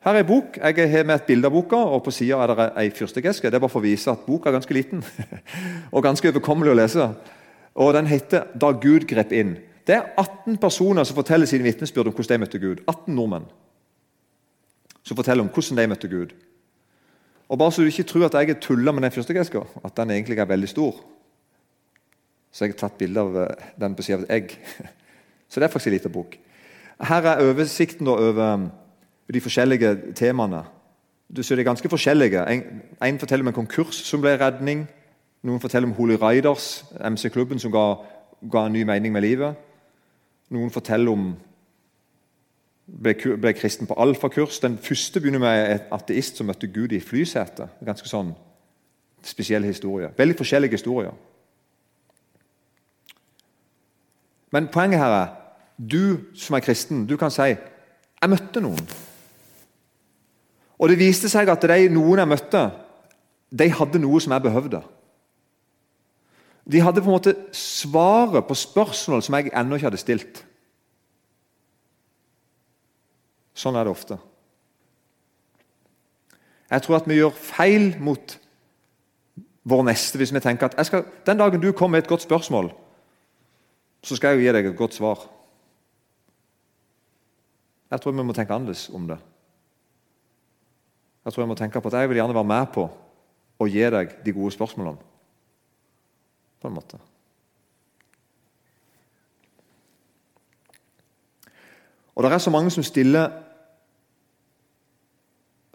Her 0.06 0.14
er 0.14 0.22
ei 0.22 0.28
bok. 0.30 0.60
Jeg 0.62 0.92
har 0.92 1.06
med 1.10 1.16
et 1.16 1.30
bilde 1.30 1.50
av 1.50 1.56
boka, 1.56 1.78
og 1.78 2.04
på 2.06 2.14
sida 2.14 2.38
er 2.44 2.54
det 2.54 2.68
ei 2.84 2.90
fyrstikkeske. 2.94 3.50
Det 3.50 3.58
er 3.58 3.64
bare 3.64 3.74
for 3.74 3.82
å 3.82 3.88
vise 3.88 4.12
at 4.12 4.26
boka 4.28 4.52
er 4.52 4.58
ganske 4.60 4.78
liten 4.78 5.02
og 5.96 6.06
ganske 6.06 6.30
overkommelig 6.30 6.76
å 6.76 6.78
lese. 6.78 7.08
Og 7.76 7.94
Den 7.94 8.08
heter 8.08 8.46
'Da 8.54 8.72
Gud 8.72 9.08
grep 9.10 9.34
inn'. 9.34 9.58
Det 9.88 9.96
er 9.96 10.14
18 10.18 10.58
personer 10.58 11.04
som 11.04 11.16
forteller 11.16 11.46
sine 11.46 11.64
vitnesbyrd 11.64 12.10
om 12.10 12.14
hvordan 12.14 12.40
de 12.40 12.44
møtte 12.46 12.60
Gud. 12.60 12.82
18 12.88 13.16
nordmenn 13.16 13.46
som 15.06 15.18
forteller 15.18 15.46
om 15.46 15.50
hvordan 15.54 15.78
de 15.78 15.88
møtte 15.88 16.10
Gud. 16.10 16.34
Og 17.50 17.58
Bare 17.58 17.72
så 17.72 17.82
du 17.82 17.88
ikke 17.88 18.04
tror 18.10 18.26
at 18.26 18.34
jeg 18.34 18.50
er 18.50 18.62
tulla 18.62 18.92
med 18.92 19.04
den 19.04 19.12
fyrstikkeska, 19.12 19.62
at 19.86 19.98
den 19.98 20.12
egentlig 20.12 20.40
er 20.40 20.46
veldig 20.50 20.70
stor, 20.70 20.96
så 22.52 22.66
jeg 22.66 22.74
har 22.74 22.80
tatt 22.80 22.98
bilde 22.98 23.20
av 23.20 23.38
eh, 23.38 23.66
den 23.82 23.96
på 23.96 24.02
sida 24.02 24.18
av 24.18 24.24
et 24.24 24.32
egg. 24.32 24.54
Så 25.50 25.60
det 25.60 25.68
er 25.68 25.72
faktisk 25.72 25.88
en 25.88 25.94
liten 25.94 26.12
bok. 26.12 26.38
Her 27.04 27.26
er 27.28 27.42
oversikten 27.44 28.08
over 28.08 28.40
um, 28.54 28.70
de 29.34 29.42
forskjellige 29.42 30.14
temaene. 30.16 30.62
Du 31.28 31.44
ser 31.44 31.56
De 31.56 31.62
er 31.62 31.68
ganske 31.68 31.90
forskjellige. 31.90 32.46
En, 32.48 32.64
en, 33.04 33.20
forteller 33.20 33.44
om 33.44 33.48
en 33.52 33.54
konkurs 33.54 34.00
som 34.08 34.24
ble 34.24 34.38
redning. 34.40 34.88
Noen 35.44 35.60
forteller 35.62 35.88
om 35.88 35.94
Holy 35.94 36.16
Riders, 36.16 36.86
MC-klubben 36.96 37.60
som 37.60 37.72
ga, 37.72 37.84
ga 38.52 38.66
en 38.66 38.74
ny 38.74 38.84
mening 38.84 39.14
med 39.14 39.22
livet. 39.22 39.56
Noen 40.54 40.72
forteller 40.72 41.12
om 41.12 41.30
ble, 42.86 43.16
ble 43.42 43.54
kristen 43.58 43.90
på 43.90 43.98
alfakurs. 43.98 44.60
Den 44.62 44.78
første 44.78 45.22
begynner 45.22 45.42
med 45.42 45.62
en 45.72 45.96
ateist 45.98 46.38
som 46.38 46.50
møtte 46.50 46.70
Gud 46.70 46.94
i 46.94 47.02
flysetet. 47.02 47.80
Ganske 47.86 48.10
sånn 48.10 48.36
spesiell 49.26 49.66
historie. 49.66 50.12
Veldig 50.18 50.38
forskjellige 50.38 50.78
historier. 50.78 51.16
Men 54.54 54.70
poenget 54.72 55.02
her 55.02 55.16
er 55.18 55.34
du 55.76 56.22
som 56.38 56.56
er 56.56 56.64
kristen, 56.64 57.06
du 57.06 57.18
kan 57.18 57.32
si 57.32 57.42
'Jeg 57.42 58.30
møtte 58.30 58.62
noen'. 58.62 58.88
Og 60.80 60.90
det 60.90 61.00
viste 61.00 61.30
seg 61.30 61.50
at 61.50 61.62
de 61.62 61.90
noen 61.90 62.20
jeg 62.20 62.28
møtte, 62.28 62.72
de 63.60 63.70
hadde 63.70 64.00
noe 64.00 64.22
som 64.22 64.32
jeg 64.32 64.42
behøvde. 64.42 64.82
De 66.66 66.82
hadde 66.82 67.02
på 67.02 67.12
en 67.12 67.18
måte 67.18 67.36
svaret 67.54 68.48
på 68.48 68.58
spørsmål 68.58 69.22
som 69.24 69.38
jeg 69.38 69.52
ennå 69.54 69.78
ikke 69.78 69.90
hadde 69.92 70.02
stilt. 70.02 70.42
Sånn 73.56 73.78
er 73.78 73.86
det 73.86 73.94
ofte. 73.94 74.18
Jeg 76.72 76.82
tror 76.82 76.98
at 76.98 77.08
vi 77.08 77.20
gjør 77.20 77.38
feil 77.38 77.94
mot 78.02 78.34
vår 79.66 79.86
neste 79.86 80.20
hvis 80.20 80.34
vi 80.34 80.42
tenker 80.42 80.74
at 80.74 80.90
skal, 80.90 81.06
den 81.26 81.40
dagen 81.40 81.62
du 81.62 81.72
kommer 81.72 81.98
med 81.98 82.06
et 82.06 82.10
godt 82.10 82.26
spørsmål, 82.26 82.72
så 84.06 84.18
skal 84.18 84.34
jeg 84.34 84.42
jo 84.42 84.46
gi 84.46 84.58
deg 84.58 84.70
et 84.70 84.78
godt 84.78 84.98
svar. 84.98 85.24
Jeg 87.94 88.02
tror 88.02 88.14
vi 88.14 88.26
må 88.26 88.34
tenke 88.34 88.54
annerledes 88.54 88.90
om 88.94 89.08
det. 89.10 89.18
Jeg 91.26 91.34
tror 91.34 91.42
jeg 91.42 91.50
må 91.50 91.58
tenke 91.58 91.82
på 91.82 91.90
at 91.90 92.00
jeg 92.02 92.10
vil 92.10 92.20
gjerne 92.20 92.38
være 92.38 92.50
med 92.50 92.72
på 92.74 92.90
å 93.62 93.68
gi 93.70 93.86
deg 93.94 94.18
de 94.26 94.34
gode 94.34 94.54
spørsmålene. 94.54 95.15
På 96.66 96.70
en 96.70 96.74
måte. 96.74 96.98
Og 102.16 102.24
Det 102.24 102.32
er 102.32 102.38
så 102.38 102.50
mange 102.50 102.72
som 102.72 102.84
stiller 102.84 103.30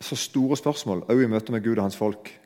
så 0.00 0.16
store 0.16 0.57
spørsmål 0.57 1.03
også 1.03 1.20
i 1.20 1.26
møte 1.26 1.53
med 1.53 1.62
Gud 1.62 1.76
og 1.76 1.83
hans 1.83 1.96
folk, 1.96 2.40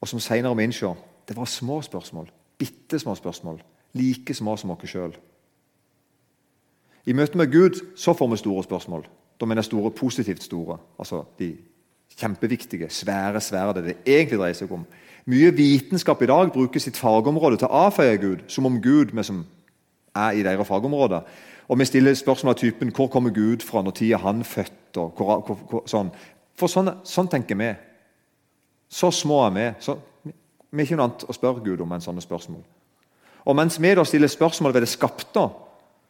og 0.00 0.08
som 0.08 0.20
senere 0.20 0.54
må 0.54 0.60
innse 0.60 0.86
det 1.28 1.36
var 1.36 1.44
små 1.44 1.82
spørsmål. 1.82 2.30
Bitte 2.58 2.98
små 2.98 3.14
spørsmål. 3.14 3.62
Like 3.92 4.34
små 4.34 4.56
som 4.56 4.70
oss 4.70 4.90
sjøl. 4.90 5.14
I 7.06 7.12
møte 7.12 7.38
med 7.38 7.52
Gud 7.52 7.96
så 7.96 8.12
får 8.12 8.30
vi 8.30 8.36
store 8.36 8.64
spørsmål. 8.64 9.06
Da 9.40 9.46
mener 9.46 9.62
jeg 9.62 9.64
store, 9.64 9.90
positivt 9.90 10.42
store. 10.42 10.78
Altså 10.98 11.24
de 11.38 11.56
kjempeviktige, 12.16 12.90
svære, 12.90 13.40
svære 13.40 13.74
det 13.74 13.84
det 13.84 13.96
egentlig 14.06 14.38
dreier 14.38 14.54
seg 14.54 14.72
om. 14.72 14.86
Mye 15.26 15.52
vitenskap 15.56 16.22
i 16.22 16.26
dag 16.26 16.52
bruker 16.52 16.80
sitt 16.80 16.96
fagområde 16.96 17.60
til 17.60 17.68
å 17.68 17.86
avfeie 17.86 18.16
Gud, 18.16 18.44
som 18.48 18.66
om 18.66 18.80
Gud 18.82 19.12
vi 19.12 19.24
som 19.26 19.44
er 20.16 20.38
i 20.38 20.42
deres 20.42 20.68
fagområder. 20.68 21.22
Og 21.68 21.78
Vi 21.78 21.84
stiller 21.84 22.14
spørsmål 22.14 22.54
av 22.54 22.58
typen 22.58 22.90
'Hvor 22.90 23.08
kommer 23.08 23.30
Gud 23.30 23.62
fra? 23.62 23.82
Når 23.82 23.90
tid 23.90 24.12
er 24.12 24.18
han 24.18 24.44
født?' 24.44 24.96
og 24.96 25.12
hvor, 25.16 25.40
hvor, 25.40 25.54
hvor, 25.70 25.82
sånn. 25.86 26.10
For 26.56 26.66
sånn, 26.66 26.90
sånn, 27.04 27.28
tenker 27.28 27.54
vi. 27.54 27.74
Så 28.88 29.10
små 29.10 29.46
er 29.46 29.50
vi. 29.50 29.74
Så, 29.80 29.98
vi 30.72 30.82
er 30.82 30.86
ikke 30.86 30.96
noe 30.96 31.04
annet 31.04 31.24
å 31.28 31.32
spørre 31.32 31.64
Gud 31.64 31.80
om 31.80 31.92
enn 31.92 32.00
sånne 32.00 32.20
spørsmål. 32.20 32.62
Og 33.44 33.56
Mens 33.56 33.80
vi 33.80 33.94
da 33.94 34.04
stiller 34.04 34.28
spørsmål 34.28 34.72
ved 34.72 34.82
det 34.82 34.88
skapte, 34.88 35.48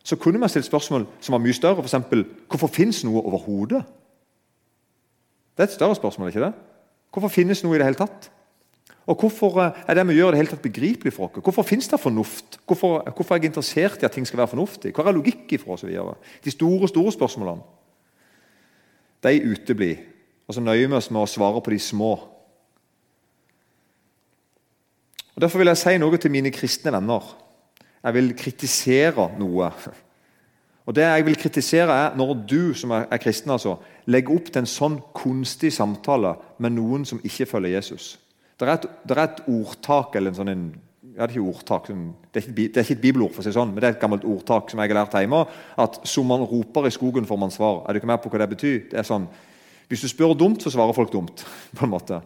så 0.05 0.17
kunne 0.17 0.41
vi 0.41 0.49
stilt 0.49 0.65
spørsmål 0.65 1.07
som 1.21 1.33
var 1.33 1.39
mye 1.39 1.53
større. 1.53 1.83
F.eks.: 1.83 2.27
Hvorfor 2.49 2.67
fins 2.67 3.05
noe 3.05 3.23
overhodet? 3.23 3.85
Det 5.57 5.63
er 5.63 5.69
et 5.69 5.73
større 5.73 5.95
spørsmål. 5.95 6.29
ikke 6.29 6.41
det? 6.41 6.53
Hvorfor 7.13 7.29
finnes 7.29 7.65
noe 7.65 7.75
i 7.75 7.79
det 7.79 7.85
hele 7.85 8.01
tatt? 8.01 8.31
Og 9.11 9.19
Hvorfor 9.19 9.59
eh, 9.59 9.83
er 9.91 9.99
det 9.99 10.07
vi 10.07 10.21
gjør, 10.21 10.31
det 10.31 10.39
hele 10.39 10.53
tatt 10.53 10.63
begripelig 10.63 11.13
for 11.17 11.27
oss? 11.27 11.43
Hvorfor 11.43 11.67
finnes 11.67 11.91
det 11.91 11.99
fornuft? 12.01 12.61
Hvorfor, 12.67 13.03
hvorfor, 13.11 13.35
er 13.35 13.41
jeg 13.43 13.51
interessert 13.51 14.03
i 14.03 14.07
at 14.07 14.15
ting 14.15 14.27
skal 14.29 14.39
være 14.45 14.53
fornuftig? 14.55 14.95
Hva 14.95 15.09
er 15.09 15.17
logikk 15.17 15.57
ifra? 15.57 15.75
Og 15.75 15.83
så 15.83 15.91
videre? 15.91 16.15
De 16.45 16.55
store 16.55 16.89
store 16.89 17.13
spørsmålene 17.19 17.79
de 19.23 19.53
uteblir. 19.53 19.97
Og 20.49 20.55
så 20.55 20.61
nøyer 20.61 20.89
vi 20.89 20.97
oss 20.97 21.11
med 21.13 21.23
å 21.23 21.31
svare 21.31 21.63
på 21.63 21.73
de 21.75 21.79
små. 21.79 22.13
Og 25.35 25.43
Derfor 25.43 25.61
vil 25.61 25.71
jeg 25.71 25.81
si 25.81 25.99
noe 26.01 26.19
til 26.21 26.33
mine 26.33 26.53
kristne 26.53 26.93
venner. 26.95 27.27
Jeg 28.01 28.17
vil 28.17 28.33
kritisere 28.37 29.29
noe. 29.39 29.71
Og 30.87 30.95
Det 30.95 31.05
jeg 31.05 31.27
vil 31.27 31.37
kritisere, 31.37 31.93
er 31.93 32.17
når 32.17 32.35
du 32.49 32.75
som 32.75 32.91
er 32.91 33.21
kristen, 33.23 33.51
altså, 33.51 33.77
legger 34.07 34.35
opp 34.35 34.51
til 34.51 34.63
en 34.63 34.67
sånn 34.67 34.99
kunstig 35.15 35.73
samtale 35.73 36.35
med 36.59 36.75
noen 36.75 37.05
som 37.05 37.21
ikke 37.23 37.47
følger 37.47 37.77
Jesus. 37.77 38.19
Det 38.61 38.69
er 38.69 38.77
et, 38.77 38.89
er 39.09 39.21
et 39.25 39.43
ordtak 39.49 40.17
eller 40.19 40.33
en 40.33 40.37
sånn 40.37 40.53
en, 40.53 40.65
ja, 41.15 41.27
det, 41.27 41.37
er 41.37 41.45
ordtak, 41.45 41.89
det, 41.89 41.95
er 42.35 42.43
ikke, 42.45 42.57
det 42.57 42.81
er 42.81 42.85
ikke 42.85 42.97
et 42.99 43.03
bibelord, 43.03 43.33
for 43.33 43.43
å 43.43 43.47
si 43.47 43.55
sånn, 43.55 43.73
men 43.73 43.81
det 43.81 43.89
er 43.89 43.95
et 43.97 44.03
gammelt 44.03 44.27
ordtak 44.29 44.69
som 44.71 44.83
jeg 44.83 44.93
har 44.93 44.99
lært 45.01 45.17
hjemme. 45.17 45.41
At 45.81 45.97
som 46.09 46.29
man 46.29 46.45
roper 46.49 46.89
i 46.89 46.93
skogen, 46.95 47.29
får 47.29 47.41
man 47.41 47.55
svar. 47.55 47.83
Er 47.85 47.97
du 47.97 48.01
ikke 48.01 48.11
med 48.11 48.21
på 48.21 48.33
hva 48.33 48.43
det 48.43 48.51
betyr? 48.53 48.77
Det 48.93 49.01
er 49.01 49.09
sånn, 49.09 49.25
hvis 49.91 50.05
du 50.05 50.11
spør 50.13 50.37
dumt, 50.39 50.61
så 50.63 50.73
svarer 50.73 50.97
folk 50.97 51.13
dumt. 51.13 51.45
på 51.77 51.87
en 51.87 51.95
måte. 51.95 52.21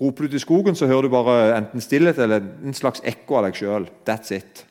Roper 0.00 0.26
du 0.26 0.34
til 0.34 0.42
skogen, 0.42 0.76
så 0.76 0.88
hører 0.88 1.06
du 1.06 1.12
bare 1.12 1.36
enten 1.56 1.84
stillhet 1.84 2.18
eller 2.20 2.44
en 2.64 2.76
slags 2.76 3.04
ekko 3.04 3.38
av 3.38 3.46
deg 3.46 3.60
sjøl. 3.60 3.86
That's 4.08 4.32
it. 4.36 4.64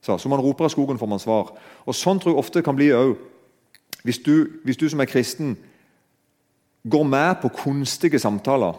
Så, 0.00 0.16
så 0.16 0.28
man 0.32 0.40
roper 0.40 0.68
i 0.68 0.72
skogen, 0.72 1.00
får 1.00 1.10
man 1.10 1.20
svar. 1.20 1.52
Og 1.84 1.96
Sånn 1.96 2.20
tror 2.20 2.32
jeg 2.32 2.40
ofte 2.40 2.60
det 2.60 2.68
kan 2.68 2.78
bli 2.78 2.88
òg. 2.96 3.16
Hvis, 4.04 4.22
hvis, 4.64 4.78
du 4.80 4.86
som 4.88 5.02
er 5.02 5.10
kristen 5.10 5.58
går 6.88 7.04
med 7.04 7.42
på 7.42 7.50
kunstige 7.52 8.18
samtaler 8.22 8.78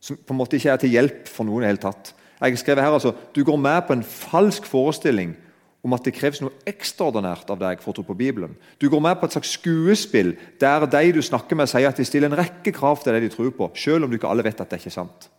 som 0.00 0.16
på 0.16 0.34
en 0.34 0.40
måte 0.40 0.56
ikke 0.56 0.72
er 0.72 0.80
til 0.80 0.94
hjelp 0.94 1.28
for 1.28 1.46
noen 1.46 1.62
i 1.62 1.66
det 1.66 1.74
hele 1.74 1.84
tatt. 1.84 2.14
Jeg 2.40 2.58
skriver 2.58 2.82
her 2.82 2.96
altså, 2.96 3.12
Du 3.34 3.44
går 3.44 3.56
med 3.60 3.82
på 3.86 3.92
en 3.92 4.04
falsk 4.04 4.66
forestilling 4.66 5.36
om 5.84 5.94
at 5.96 6.04
det 6.04 6.14
kreves 6.16 6.42
noe 6.42 6.52
ekstraordinært 6.68 7.48
av 7.52 7.60
deg 7.60 7.80
for 7.80 7.92
å 7.92 7.96
tro 7.96 8.04
på 8.04 8.16
Bibelen. 8.16 8.52
Du 8.80 8.88
går 8.92 9.00
med 9.00 9.16
på 9.20 9.28
et 9.28 9.36
slags 9.36 9.54
skuespill 9.56 10.34
der 10.60 10.84
de 10.84 11.12
du 11.16 11.20
snakker 11.24 11.56
med, 11.56 11.70
sier 11.72 11.88
at 11.88 11.96
de 11.96 12.04
stiller 12.04 12.28
en 12.28 12.36
rekke 12.36 12.72
krav 12.76 13.00
til 13.00 13.16
det 13.16 13.22
de 13.24 13.32
tror 13.32 13.52
på, 13.56 13.70
selv 13.76 14.04
om 14.04 14.12
du 14.12 14.18
ikke 14.18 14.28
alle 14.28 14.44
vet 14.44 14.60
at 14.60 14.68
det 14.68 14.76
er 14.76 14.84
ikke 14.84 14.96
sant. 14.96 15.30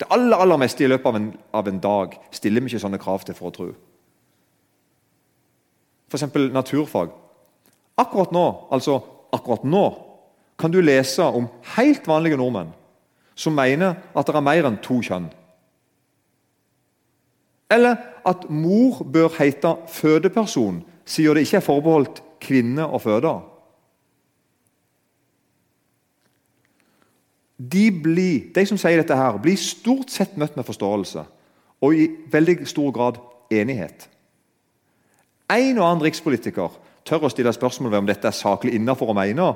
Det 0.00 0.08
aller 0.08 0.40
aller 0.40 0.60
meste 0.60 0.84
i 0.84 0.88
løpet 0.88 1.08
av 1.10 1.16
en, 1.18 1.30
av 1.52 1.68
en 1.68 1.80
dag 1.80 2.16
stiller 2.32 2.64
vi 2.64 2.72
ikke 2.72 2.84
sånne 2.86 3.00
krav 3.00 3.24
til 3.28 3.36
for 3.36 3.50
å 3.50 3.56
tro. 3.56 3.70
F.eks. 6.08 6.24
naturfag. 6.56 7.12
Akkurat 8.00 8.32
nå, 8.32 8.46
altså 8.72 8.96
akkurat 9.36 9.64
nå 9.68 9.84
kan 10.60 10.72
du 10.72 10.80
lese 10.80 11.24
om 11.24 11.48
helt 11.76 12.08
vanlige 12.08 12.40
nordmenn 12.40 12.72
som 13.34 13.54
mener 13.56 13.94
at 14.14 14.26
det 14.26 14.36
er 14.36 14.44
mer 14.44 14.68
enn 14.68 14.80
to 14.84 15.00
kjønn. 15.04 15.28
Eller 17.70 17.96
at 18.26 18.48
mor 18.50 19.04
bør 19.04 19.30
hete 19.38 19.76
fødeperson, 19.88 20.82
siden 21.04 21.36
det 21.36 21.46
ikke 21.46 21.60
er 21.60 21.66
forbeholdt 21.66 22.22
kvinne 22.42 22.86
å 22.86 22.98
føde. 23.02 23.32
De, 27.60 27.90
blir, 27.92 28.50
de 28.54 28.64
som 28.66 28.78
sier 28.80 29.02
dette, 29.02 29.16
her, 29.16 29.36
blir 29.42 29.58
stort 29.60 30.10
sett 30.10 30.38
møtt 30.40 30.56
med 30.56 30.66
forståelse 30.66 31.26
og 31.80 31.96
i 31.96 32.06
veldig 32.32 32.64
stor 32.68 32.92
grad 32.92 33.20
enighet. 33.52 34.06
En 35.50 35.78
og 35.78 35.86
annen 35.86 36.04
rikspolitiker 36.04 36.76
tør 37.06 37.26
å 37.26 37.30
stille 37.32 37.52
spørsmål 37.52 37.92
ved 37.92 38.02
om 38.02 38.08
dette 38.08 38.28
er 38.28 38.36
saklig 38.36 38.74
innafor 38.76 39.12
å 39.12 39.16
mene, 39.16 39.50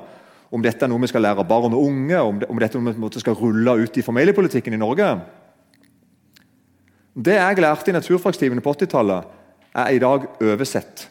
om 0.51 0.61
dette 0.61 0.85
er 0.85 0.91
noe 0.91 1.01
vi 1.01 1.09
skal 1.09 1.25
lære 1.25 1.45
barn 1.47 1.73
og 1.73 1.87
unge, 1.87 2.19
om, 2.21 2.39
det, 2.39 2.49
om 2.49 2.59
dette 2.61 2.79
vi 2.79 3.23
skal 3.23 3.37
rulle 3.39 3.77
ut 3.81 3.97
i 3.97 4.05
familiepolitikken 4.05 4.73
i 4.73 4.81
Norge. 4.81 5.09
Det 7.15 7.35
jeg 7.37 7.61
lærte 7.63 7.91
i 7.91 7.95
naturfagstimene 7.95 8.61
på 8.61 8.73
80-tallet, 8.75 9.33
er 9.75 9.91
i 9.91 9.99
dag 9.99 10.27
oversett. 10.43 11.07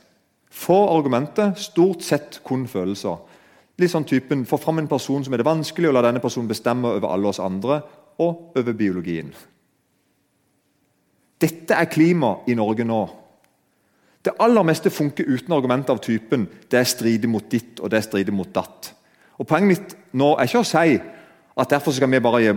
Få 0.51 0.77
argumenter, 0.97 1.55
stort 1.57 2.05
sett 2.05 2.40
kun 2.44 2.68
følelser. 2.70 3.18
Litt 3.81 3.90
sånn 3.90 4.07
typen 4.07 4.44
Få 4.47 4.59
fram 4.62 4.79
en 4.79 4.88
person 4.88 5.25
som 5.25 5.35
er 5.35 5.42
det 5.42 5.49
vanskelig, 5.49 5.90
og 5.90 5.97
la 5.97 6.05
denne 6.07 6.23
personen 6.23 6.49
bestemme 6.49 6.92
over 6.94 7.11
alle 7.11 7.33
oss 7.33 7.42
andre 7.42 7.81
og 8.23 8.57
over 8.57 8.77
biologien. 8.79 9.33
Dette 11.42 11.77
er 11.77 11.90
klima 11.90 12.37
i 12.47 12.55
Norge 12.57 12.87
nå. 12.87 13.03
Det 14.25 14.37
aller 14.40 14.64
meste 14.64 14.92
funker 14.94 15.27
uten 15.29 15.53
argumenter 15.53 15.92
av 15.92 16.01
typen 16.01 16.47
'det 16.70 16.87
strider 16.87 17.29
mot 17.29 17.44
ditt' 17.51 17.81
og 17.81 17.90
'det 17.90 18.05
strider 18.05 18.33
mot 18.33 18.49
datt'. 18.49 18.94
Og 19.38 19.49
Poenget 19.49 19.70
mitt 19.70 19.97
nå 20.14 20.35
er 20.37 20.49
ikke 20.49 20.62
å 20.62 20.68
si 20.68 20.94
at 21.55 21.70
derfor 21.70 21.94
skal 21.94 22.11
vi 22.11 22.23
bare 22.23 22.42
gi 22.42 22.55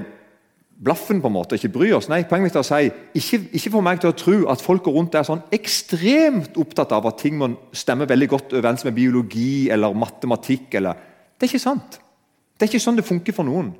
blaffen 0.77 1.21
på 1.21 1.29
en 1.29 1.33
måte, 1.33 1.57
ikke 1.57 1.73
bry 1.73 1.89
oss. 1.97 2.09
Nei, 2.09 2.21
Poenget 2.29 2.51
mitt 2.51 2.57
er 2.57 2.61
å 2.61 2.67
si 2.67 2.89
ikke, 3.17 3.39
ikke 3.57 3.73
få 3.73 3.81
meg 3.85 4.01
til 4.01 4.11
å 4.11 4.17
tro 4.17 4.37
at 4.53 4.61
folk 4.61 4.89
rundt 4.93 5.15
er 5.17 5.25
sånn 5.25 5.41
ekstremt 5.53 6.57
opptatt 6.61 6.93
av 6.93 7.07
at 7.09 7.17
ting 7.21 7.39
må 7.39 7.49
stemme 7.73 8.07
veldig 8.09 8.29
godt 8.33 8.53
overens 8.59 8.85
med 8.85 8.97
biologi 8.97 9.69
eller 9.73 9.97
matematikk. 9.97 10.69
eller 10.77 10.93
Det 11.33 11.47
er 11.47 11.53
ikke 11.53 11.65
sant. 11.65 11.99
Det 12.57 12.65
er 12.65 12.71
ikke 12.71 12.85
sånn 12.85 12.99
det 12.99 13.07
funker 13.07 13.33
for 13.33 13.47
noen. 13.47 13.73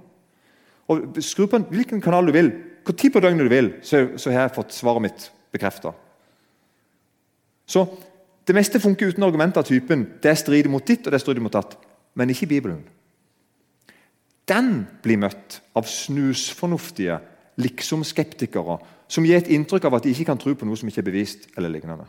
Og 0.89 1.21
Skru 1.21 1.45
på 1.51 1.61
hvilken 1.69 2.01
kanal 2.01 2.29
du 2.29 2.33
vil, 2.33 2.51
hvor 2.85 2.95
tid 2.95 3.13
på 3.13 3.21
døgnet 3.21 3.45
du 3.45 3.51
vil, 3.51 3.71
så, 3.83 4.05
så 4.17 4.31
har 4.31 4.47
jeg 4.47 4.55
fått 4.55 4.73
svaret 4.73 5.03
mitt 5.03 5.31
bekrefta. 5.53 5.93
Så 7.67 7.87
Det 8.47 8.55
meste 8.55 8.79
funker 8.79 9.09
uten 9.11 9.23
argumenter 9.27 9.59
av 9.59 9.67
typen 9.67 10.07
'det 10.23 10.37
strider 10.37 10.69
mot 10.69 10.85
ditt' 10.87 11.05
og 11.05 11.11
'det 11.11 11.19
strider 11.19 11.41
mot 11.41 11.51
datt', 11.51 11.75
men 12.17 12.33
ikke 12.33 12.47
i 12.47 12.53
Bibelen. 12.55 12.83
Den 14.47 14.87
blir 15.03 15.19
møtt 15.21 15.59
av 15.77 15.85
snusfornuftige 15.91 17.19
liksom-skeptikere 17.61 18.79
som 19.11 19.25
gir 19.27 19.39
et 19.39 19.51
inntrykk 19.53 19.87
av 19.87 19.97
at 19.97 20.07
de 20.07 20.13
ikke 20.13 20.29
kan 20.31 20.39
tro 20.39 20.53
på 20.55 20.67
noe 20.67 20.79
som 20.79 20.89
ikke 20.89 21.03
er 21.03 21.09
bevist. 21.11 21.47
eller 21.57 21.69
lignende. 21.69 22.07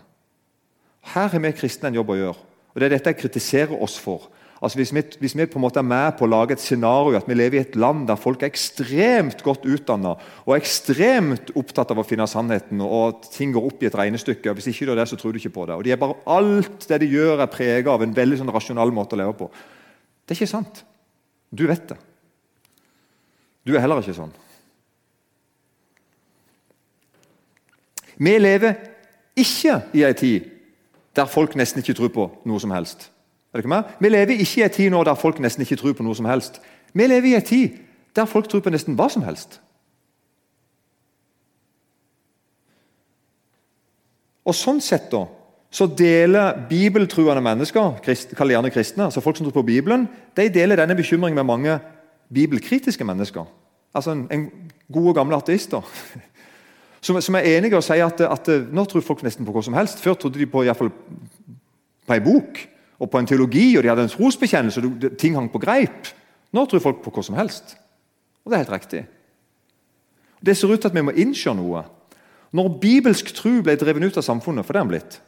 Her 1.14 1.28
har 1.28 1.40
vi 1.40 1.52
kristne 1.52 1.88
en 1.88 1.94
jobb 1.94 2.10
å 2.10 2.18
gjøre. 2.18 2.38
og 2.74 2.80
Det 2.80 2.86
er 2.86 2.96
dette 2.96 3.10
jeg 3.10 3.20
kritiserer 3.22 3.82
oss 3.82 3.98
for. 3.98 4.28
Altså 4.60 4.80
hvis 4.80 4.90
vi, 4.94 5.02
hvis 5.20 5.36
vi, 5.38 5.46
på 5.46 5.58
en 5.58 5.62
måte 5.62 5.78
er 5.78 5.86
med 5.86 6.16
på 6.18 6.26
å 6.26 6.30
lage 6.30 6.56
et 6.56 6.62
scenario 6.62 7.14
at 7.14 7.28
vi 7.30 7.36
lever 7.36 7.60
i 7.60 7.62
et 7.62 7.76
land 7.78 8.08
der 8.08 8.18
folk 8.18 8.42
er 8.42 8.50
ekstremt 8.50 9.44
godt 9.46 9.62
utdanna 9.62 10.16
og 10.18 10.56
ekstremt 10.56 11.52
opptatt 11.54 11.92
av 11.94 12.00
å 12.02 12.06
finne 12.06 12.26
sannheten, 12.26 12.82
og 12.82 13.22
ting 13.30 13.54
går 13.54 13.68
opp 13.70 13.84
i 13.84 13.86
et 13.86 13.94
regnestykke 13.94 14.50
og 14.50 14.58
Hvis 14.58 14.72
ikke 14.72 14.88
du 14.88 14.92
er 14.92 15.02
det, 15.02 15.08
så 15.08 15.16
tror 15.16 15.32
du 15.32 15.38
ikke 15.38 15.54
på 15.54 15.66
det. 15.66 15.78
Og 15.78 15.84
de 15.86 15.94
er 15.94 16.00
bare, 16.00 16.18
Alt 16.26 16.88
det 16.88 17.00
de 17.04 17.12
gjør, 17.12 17.38
er 17.38 17.52
preget 17.52 17.86
av 17.92 18.02
en 18.02 18.16
veldig 18.16 18.40
sånn 18.40 18.54
rasjonal 18.54 18.90
måte 18.94 19.14
å 19.14 19.22
leve 19.22 19.36
på. 19.38 19.50
Det 20.28 20.34
er 20.34 20.42
ikke 20.42 20.50
sant. 20.50 20.84
Du 21.50 21.64
vet 21.66 21.88
det. 21.88 21.96
Du 23.66 23.72
er 23.74 23.80
heller 23.80 24.02
ikke 24.02 24.16
sånn. 24.16 24.34
Vi 28.18 28.34
lever 28.38 28.74
ikke 29.38 29.78
i 29.94 30.02
ei 30.04 30.14
tid 30.18 30.48
der 31.16 31.30
folk 31.30 31.54
nesten 31.56 31.80
ikke 31.80 31.96
tror 31.96 32.10
på 32.12 32.26
noe 32.46 32.60
som 32.60 32.74
helst. 32.74 33.08
Er 33.52 33.58
det 33.58 33.64
ikke 33.64 33.72
mer? 33.72 33.94
Vi 34.00 34.10
lever 34.10 34.42
ikke 34.42 34.60
i 34.60 34.64
en 34.66 34.74
tid 34.74 34.90
nå 34.92 35.00
der 35.06 35.16
folk 35.16 35.40
nesten 35.40 35.64
ikke 35.64 35.78
tror 35.80 35.96
på 35.96 36.04
noe 36.04 36.16
som 36.18 36.28
helst. 36.28 36.60
Vi 36.92 37.06
lever 37.06 37.32
i 37.32 37.38
en 37.38 37.46
tid 37.46 37.78
der 38.16 38.28
folk 38.28 38.48
tror 38.50 38.60
på 38.60 38.72
nesten 38.74 38.98
hva 38.98 39.08
som 39.08 39.24
helst. 39.24 39.60
Og 44.48 44.56
Sånn 44.56 44.80
sett 44.80 45.10
da, 45.12 45.26
så 45.70 45.86
deler 45.86 46.56
bibeltruende 46.68 47.42
mennesker, 47.44 47.98
kall 48.36 48.52
gjerne 48.54 48.70
kristne, 48.72 49.04
altså 49.04 49.20
folk 49.20 49.36
som 49.36 49.46
tror 49.46 49.60
på 49.60 49.66
Bibelen, 49.68 50.06
de 50.36 50.48
deler 50.48 50.80
denne 50.80 50.96
bekymringen 50.96 51.36
med 51.36 51.44
mange 51.44 51.78
bibelkritiske 52.32 53.04
mennesker. 53.04 53.44
Altså 53.94 54.14
en, 54.14 54.26
en 54.32 54.46
gode, 54.92 55.14
gamle 55.14 55.36
ateister. 55.36 55.82
Som, 57.00 57.20
som, 57.22 57.36
er 57.38 57.46
enige 57.46 57.76
og 57.78 57.84
sier 57.86 58.08
at, 58.08 58.20
at, 58.26 58.48
nå 58.74 58.82
tror 58.90 59.04
folk 59.06 59.20
nesten 59.22 59.46
på 59.46 59.52
hva 59.54 59.60
som 59.62 59.76
helst. 59.78 60.00
Før 60.02 60.16
trodde 60.18 60.40
de 60.40 60.48
på, 60.50 60.64
i 60.66 60.72
fall, 60.74 60.88
på 60.90 62.16
ei 62.16 62.18
bok 62.18 62.58
og 62.98 63.10
på 63.12 63.20
en 63.20 63.28
teologi, 63.30 63.76
og 63.78 63.84
de 63.84 63.92
hadde 63.92 64.02
en 64.08 64.10
trosbekjennelse, 64.10 64.82
og 64.82 65.04
ting 65.14 65.36
hang 65.38 65.46
på 65.52 65.60
greip. 65.62 66.10
Nå 66.50 66.64
tror 66.66 66.82
folk 66.82 66.98
på 67.04 67.12
hva 67.14 67.22
som 67.22 67.38
helst. 67.38 67.76
Og 68.42 68.50
det 68.50 68.58
er 68.58 68.64
helt 68.64 68.74
riktig. 68.74 69.04
Det 70.42 70.56
ser 70.58 70.74
ut 70.74 70.82
til 70.82 70.90
at 70.90 70.98
vi 70.98 71.06
må 71.06 71.14
innse 71.14 71.54
noe. 71.54 71.84
Når 72.50 72.74
bibelsk 72.82 73.30
tro 73.36 73.54
ble 73.62 73.78
drevet 73.78 74.08
ut 74.08 74.18
av 74.18 74.26
samfunnet, 74.26 74.66
for 74.66 74.74
det 74.74 74.80
er 74.82 74.88
den 74.88 74.92
blitt, 74.96 75.20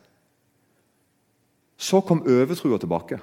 så 1.80 2.02
kom 2.04 2.22
overtrua 2.28 2.78
tilbake. 2.80 3.18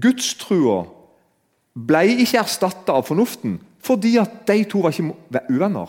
Gudstrua 0.00 0.84
ble 1.74 2.04
ikke 2.20 2.42
erstatta 2.42 2.94
av 2.98 3.06
fornuften 3.08 3.58
fordi 3.80 4.18
at 4.20 4.42
de 4.50 4.60
to 4.68 4.82
var 4.84 4.92
ikke 4.92 5.40
uvenner. 5.48 5.88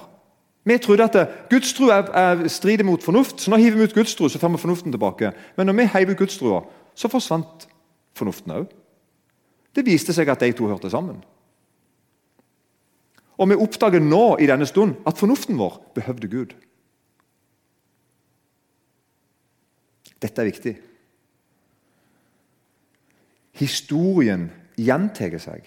Vi 0.64 0.78
trodde 0.78 1.08
at 1.10 1.18
gudstro 1.50 1.90
er, 1.92 2.08
er 2.16 2.48
strider 2.48 2.86
mot 2.88 3.04
fornuft, 3.04 3.42
så 3.42 3.52
nå 3.52 3.58
hiver 3.60 3.80
vi 3.80 3.90
ut 3.90 3.96
gudstro, 3.98 4.30
så 4.30 4.40
får 4.40 4.54
vi 4.54 4.62
fornuften 4.62 4.94
tilbake. 4.94 5.34
Men 5.58 5.68
når 5.68 5.80
vi 5.80 5.90
heiv 5.96 6.14
ut 6.14 6.22
gudstroa, 6.22 6.62
så 6.96 7.10
forsvant 7.12 7.68
fornuften 8.16 8.54
òg. 8.56 8.70
Det 9.76 9.84
viste 9.88 10.14
seg 10.14 10.30
at 10.30 10.44
de 10.44 10.52
to 10.56 10.70
hørte 10.70 10.92
sammen. 10.94 11.20
Og 13.42 13.50
vi 13.50 13.58
oppdager 13.58 14.04
nå 14.04 14.38
i 14.38 14.48
denne 14.48 14.68
stund 14.70 15.02
at 15.08 15.18
fornuften 15.18 15.58
vår 15.58 15.80
behøvde 15.98 16.30
Gud. 16.30 16.54
Dette 20.22 20.42
er 20.42 20.50
viktig. 20.52 20.74
Historien 23.62 24.50
gjentar 24.80 25.38
seg. 25.42 25.66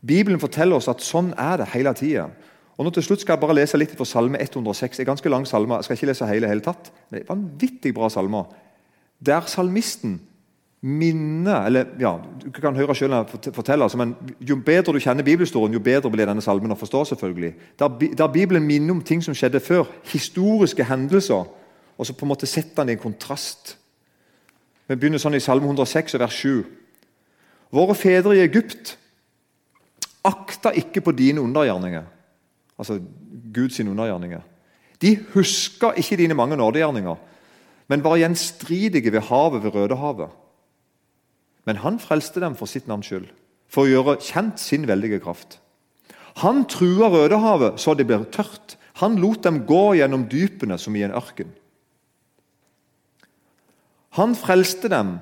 Bibelen 0.00 0.40
forteller 0.40 0.80
oss 0.80 0.88
at 0.88 1.04
sånn 1.04 1.34
er 1.38 1.60
det 1.60 1.68
hele 1.74 1.92
tida. 1.96 2.30
Og 2.80 2.86
nå 2.86 2.92
til 2.96 3.04
slutt 3.04 3.20
skal 3.20 3.36
jeg 3.36 3.42
bare 3.42 3.58
lese 3.58 3.76
litt 3.76 3.92
fra 3.92 4.06
Salme 4.08 4.40
106. 4.40 4.96
Det 4.96 5.04
er 5.04 5.10
ganske 5.10 5.28
lang 5.32 5.44
salme. 5.44 5.76
Jeg 5.76 5.84
skal 5.84 5.98
ikke 5.98 6.08
lese 6.08 6.28
hele, 6.30 6.48
hele 6.48 6.64
tatt. 6.64 6.88
Men 7.10 7.18
det 7.18 7.20
er 7.20 7.28
vanvittig 7.28 7.92
bra 7.96 8.08
salmer. 8.08 8.48
Der 9.20 9.44
salmisten 9.52 10.16
minner 10.80 11.66
eller 11.68 11.90
ja, 12.00 12.14
Du 12.40 12.50
kan 12.56 12.76
høre 12.76 12.94
selv 12.96 13.12
når 13.12 13.26
jeg 13.44 13.52
forteller, 13.52 13.84
altså, 13.84 13.98
men 14.00 14.14
Jo 14.40 14.56
bedre 14.56 14.94
du 14.96 14.98
kjenner 14.98 15.22
bibelhistorien, 15.22 15.74
jo 15.76 15.80
bedre 15.84 16.10
blir 16.10 16.24
denne 16.24 16.40
salmen 16.40 16.72
å 16.72 16.78
forstå. 16.80 17.04
selvfølgelig. 17.04 17.54
Der, 17.78 17.88
der 18.16 18.32
Bibelen 18.32 18.64
minner 18.64 18.94
om 18.94 19.02
ting 19.02 19.20
som 19.22 19.34
skjedde 19.34 19.60
før. 19.60 19.84
Historiske 20.08 20.84
hendelser. 20.84 21.44
Og 22.00 22.08
så 22.08 22.16
på 22.16 22.24
en 22.24 22.32
måte 22.32 22.48
setter 22.48 22.80
han 22.80 22.88
det 22.88 22.96
i 22.96 22.98
en 22.98 23.02
kontrast. 23.02 23.74
Vi 24.88 24.96
begynner 24.96 25.20
sånn 25.20 25.36
i 25.36 25.42
Salme 25.44 25.68
106, 25.68 26.16
vers 26.18 26.38
7. 26.40 26.64
Våre 27.76 27.94
fedre 27.94 28.38
i 28.38 28.44
Egypt 28.46 28.96
akta 30.26 30.72
ikke 30.76 31.04
på 31.04 31.12
dine 31.16 31.44
undergjerninger 31.44 32.08
altså 32.80 33.00
Guds 33.54 33.80
undergjerninger. 33.80 34.40
De 35.00 35.16
huska 35.34 35.92
ikke 35.96 36.16
dine 36.16 36.36
mange 36.36 36.56
nådegjerninger, 36.56 37.16
men 37.88 38.04
var 38.04 38.20
gjenstridige 38.20 39.12
ved 39.12 39.26
havet 39.28 39.64
ved 39.64 39.74
Rødehavet. 39.74 40.28
Men 41.66 41.82
han 41.84 41.98
frelste 42.00 42.40
dem 42.40 42.56
for 42.56 42.70
sitt 42.70 42.88
navns 42.88 43.10
skyld, 43.10 43.28
for 43.68 43.84
å 43.84 43.90
gjøre 43.90 44.20
kjent 44.24 44.60
sin 44.62 44.86
veldige 44.88 45.20
kraft. 45.20 45.58
Han 46.40 46.64
trua 46.70 47.10
Rødehavet 47.12 47.80
så 47.80 47.94
det 47.94 48.06
ble 48.08 48.22
tørt. 48.32 48.78
Han 49.02 49.18
lot 49.20 49.44
dem 49.44 49.64
gå 49.68 49.96
gjennom 49.98 50.28
dypene 50.30 50.78
som 50.78 50.96
i 50.96 51.04
en 51.04 51.16
ørken. 51.16 51.50
Han 54.18 54.34
frelste 54.34 54.90
dem 54.90 55.18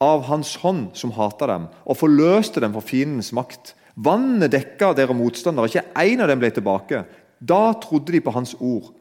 av 0.00 0.24
hans 0.30 0.54
hånd 0.62 0.94
som 0.96 1.12
hata 1.16 1.48
dem, 1.50 1.68
og 1.84 1.98
forløste 2.00 2.62
dem 2.62 2.72
for 2.76 2.86
fiendens 2.86 3.32
makt. 3.36 3.74
Vannet 4.00 4.52
dekka 4.54 4.94
dere 4.96 5.16
motstandere, 5.16 5.68
ikke 5.68 6.06
én 6.06 6.22
av 6.22 6.30
dem 6.30 6.40
ble 6.40 6.52
tilbake. 6.54 7.04
Da 7.40 7.72
trodde 7.82 8.14
de 8.14 8.22
på 8.24 8.32
hans 8.32 8.54
ord. 8.60 8.92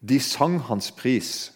De 0.00 0.20
sang 0.22 0.58
hans 0.70 0.90
pris. 0.96 1.50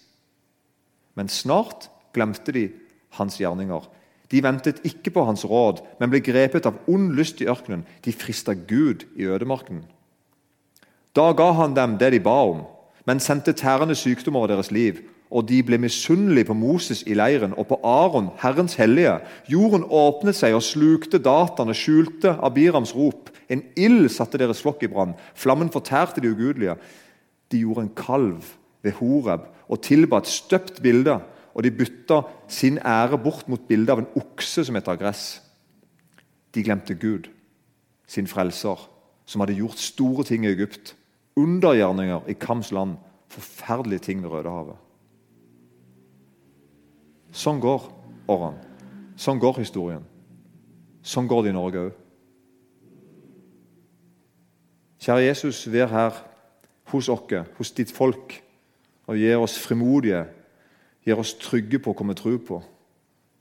Men 1.15 1.31
snart 1.33 1.89
glemte 2.13 2.53
de 2.53 2.69
hans 3.17 3.39
gjerninger. 3.41 3.87
De 4.33 4.43
ventet 4.43 4.83
ikke 4.85 5.13
på 5.15 5.25
hans 5.25 5.45
råd, 5.47 5.81
men 6.01 6.11
ble 6.11 6.21
grepet 6.25 6.67
av 6.67 6.81
ond 6.91 7.15
lyst 7.17 7.41
i 7.41 7.49
ørkenen. 7.49 7.87
De 8.05 8.13
frista 8.13 8.53
Gud 8.53 9.07
i 9.17 9.29
ødemarken. 9.31 9.85
Da 11.15 11.31
ga 11.33 11.53
han 11.55 11.77
dem 11.77 11.97
det 12.01 12.11
de 12.17 12.21
ba 12.21 12.41
om, 12.51 12.65
men 13.07 13.21
sendte 13.23 13.55
tærende 13.55 13.95
sykdom 13.95 14.37
over 14.37 14.51
deres 14.51 14.73
liv. 14.75 14.99
Og 15.35 15.49
de 15.49 15.59
ble 15.67 15.81
misunnelige 15.83 16.47
på 16.47 16.55
Moses 16.55 17.03
i 17.11 17.17
leiren 17.19 17.57
og 17.59 17.67
på 17.73 17.81
Aron, 17.83 18.31
Herrens 18.39 18.77
hellige. 18.79 19.17
Jorden 19.51 19.83
åpnet 19.91 20.39
seg 20.39 20.55
og 20.55 20.63
slukte 20.63 21.19
dataene, 21.19 21.75
skjulte 21.75 22.37
Abirams 22.39 22.95
rop. 22.95 23.33
En 23.51 23.65
ild 23.75 24.07
satte 24.15 24.39
deres 24.39 24.63
flokk 24.63 24.85
i 24.87 24.91
brann. 24.93 25.17
Flammen 25.35 25.73
fortærte 25.75 26.23
de 26.23 26.31
ugudelige. 26.31 26.79
De 27.51 27.65
gjorde 27.65 27.89
en 27.89 27.95
kalv 27.99 28.55
ved 28.87 28.95
Horeb 29.01 29.49
og 29.67 29.83
tilba 29.83 30.21
et 30.23 30.31
støpt 30.31 30.79
bilde 30.85 31.19
og 31.55 31.65
de 31.65 31.71
bytta 31.71 32.21
sin 32.51 32.79
ære 32.79 33.19
bort 33.19 33.49
mot 33.49 33.63
bildet 33.69 33.93
av 33.95 34.03
en 34.03 34.11
okse 34.19 34.65
som 34.67 34.79
heter 34.79 34.99
gress. 35.01 35.41
De 36.55 36.63
glemte 36.63 36.95
Gud, 36.95 37.27
sin 38.07 38.27
frelser, 38.31 38.79
som 39.27 39.43
hadde 39.43 39.57
gjort 39.59 39.83
store 39.83 40.27
ting 40.27 40.47
i 40.47 40.53
Egypt. 40.53 40.95
Undergjerninger 41.37 42.29
i 42.31 42.39
Kams 42.39 42.71
land. 42.73 42.99
Forferdelige 43.35 43.99
ting 43.99 44.23
ved 44.23 44.31
Rødehavet. 44.31 44.84
Sånn 47.35 47.59
går 47.63 47.89
årene. 48.31 48.63
Sånn 49.19 49.41
går 49.43 49.59
historien. 49.59 50.05
Sånn 51.05 51.29
går 51.29 51.45
det 51.45 51.53
i 51.53 51.57
Norge 51.57 51.83
òg. 51.89 52.01
Kjære 55.05 55.27
Jesus, 55.27 55.67
vær 55.69 55.91
her 55.93 56.23
hos 56.93 57.11
oss, 57.13 57.35
hos 57.59 57.73
ditt 57.77 57.91
folk, 57.93 58.39
og 59.05 59.19
gi 59.21 59.35
oss 59.37 59.59
frimodige 59.61 60.23
gir 61.05 61.21
oss 61.21 61.35
trygge 61.37 61.81
på 61.83 61.93
hva 61.93 62.07
vi 62.09 62.17
tror 62.17 62.39
på. 62.47 62.61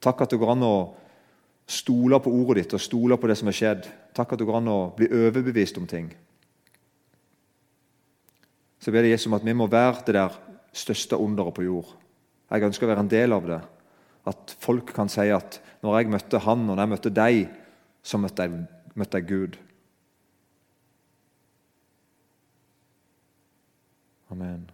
Takk 0.04 0.26
at 0.26 0.34
det 0.34 0.40
går 0.42 0.52
an 0.52 0.66
å 0.68 0.76
stole 1.70 2.20
på 2.20 2.34
ordet 2.34 2.66
ditt 2.66 2.76
og 2.76 2.84
stole 2.84 3.16
på 3.16 3.30
det 3.30 3.38
som 3.40 3.48
har 3.48 3.56
skjedd. 3.56 3.88
Takk 4.16 4.34
at 4.34 4.42
det 4.42 4.48
går 4.50 4.60
an 4.60 4.72
å 4.74 4.80
bli 4.98 5.08
overbevist 5.08 5.80
om 5.80 5.88
ting. 5.88 6.10
Så 8.84 8.92
ber 8.92 9.08
jeg 9.08 9.16
Jesus 9.16 9.30
om 9.30 9.38
at 9.38 9.46
vi 9.48 9.56
må 9.56 9.70
være 9.72 10.04
det 10.10 10.18
der 10.18 10.36
største 10.76 11.16
underet 11.16 11.56
på 11.56 11.64
jord. 11.64 11.94
Jeg 12.52 12.68
ønsker 12.68 12.86
å 12.86 12.92
være 12.92 13.06
en 13.06 13.14
del 13.14 13.32
av 13.38 13.48
det. 13.48 13.62
At 14.30 14.56
folk 14.64 14.94
kan 14.96 15.12
si 15.12 15.28
at 15.36 15.60
når 15.84 15.98
jeg 16.00 16.14
møtte 16.14 16.40
han, 16.46 16.64
og 16.70 16.76
når 16.76 16.84
jeg 16.86 16.94
møtte 16.94 17.14
deg, 17.14 17.42
så 18.04 18.20
møtte 18.20 18.48
jeg, 18.48 18.64
møtte 18.96 19.20
jeg 19.20 19.28
Gud. 19.28 19.60
Amen. 24.34 24.73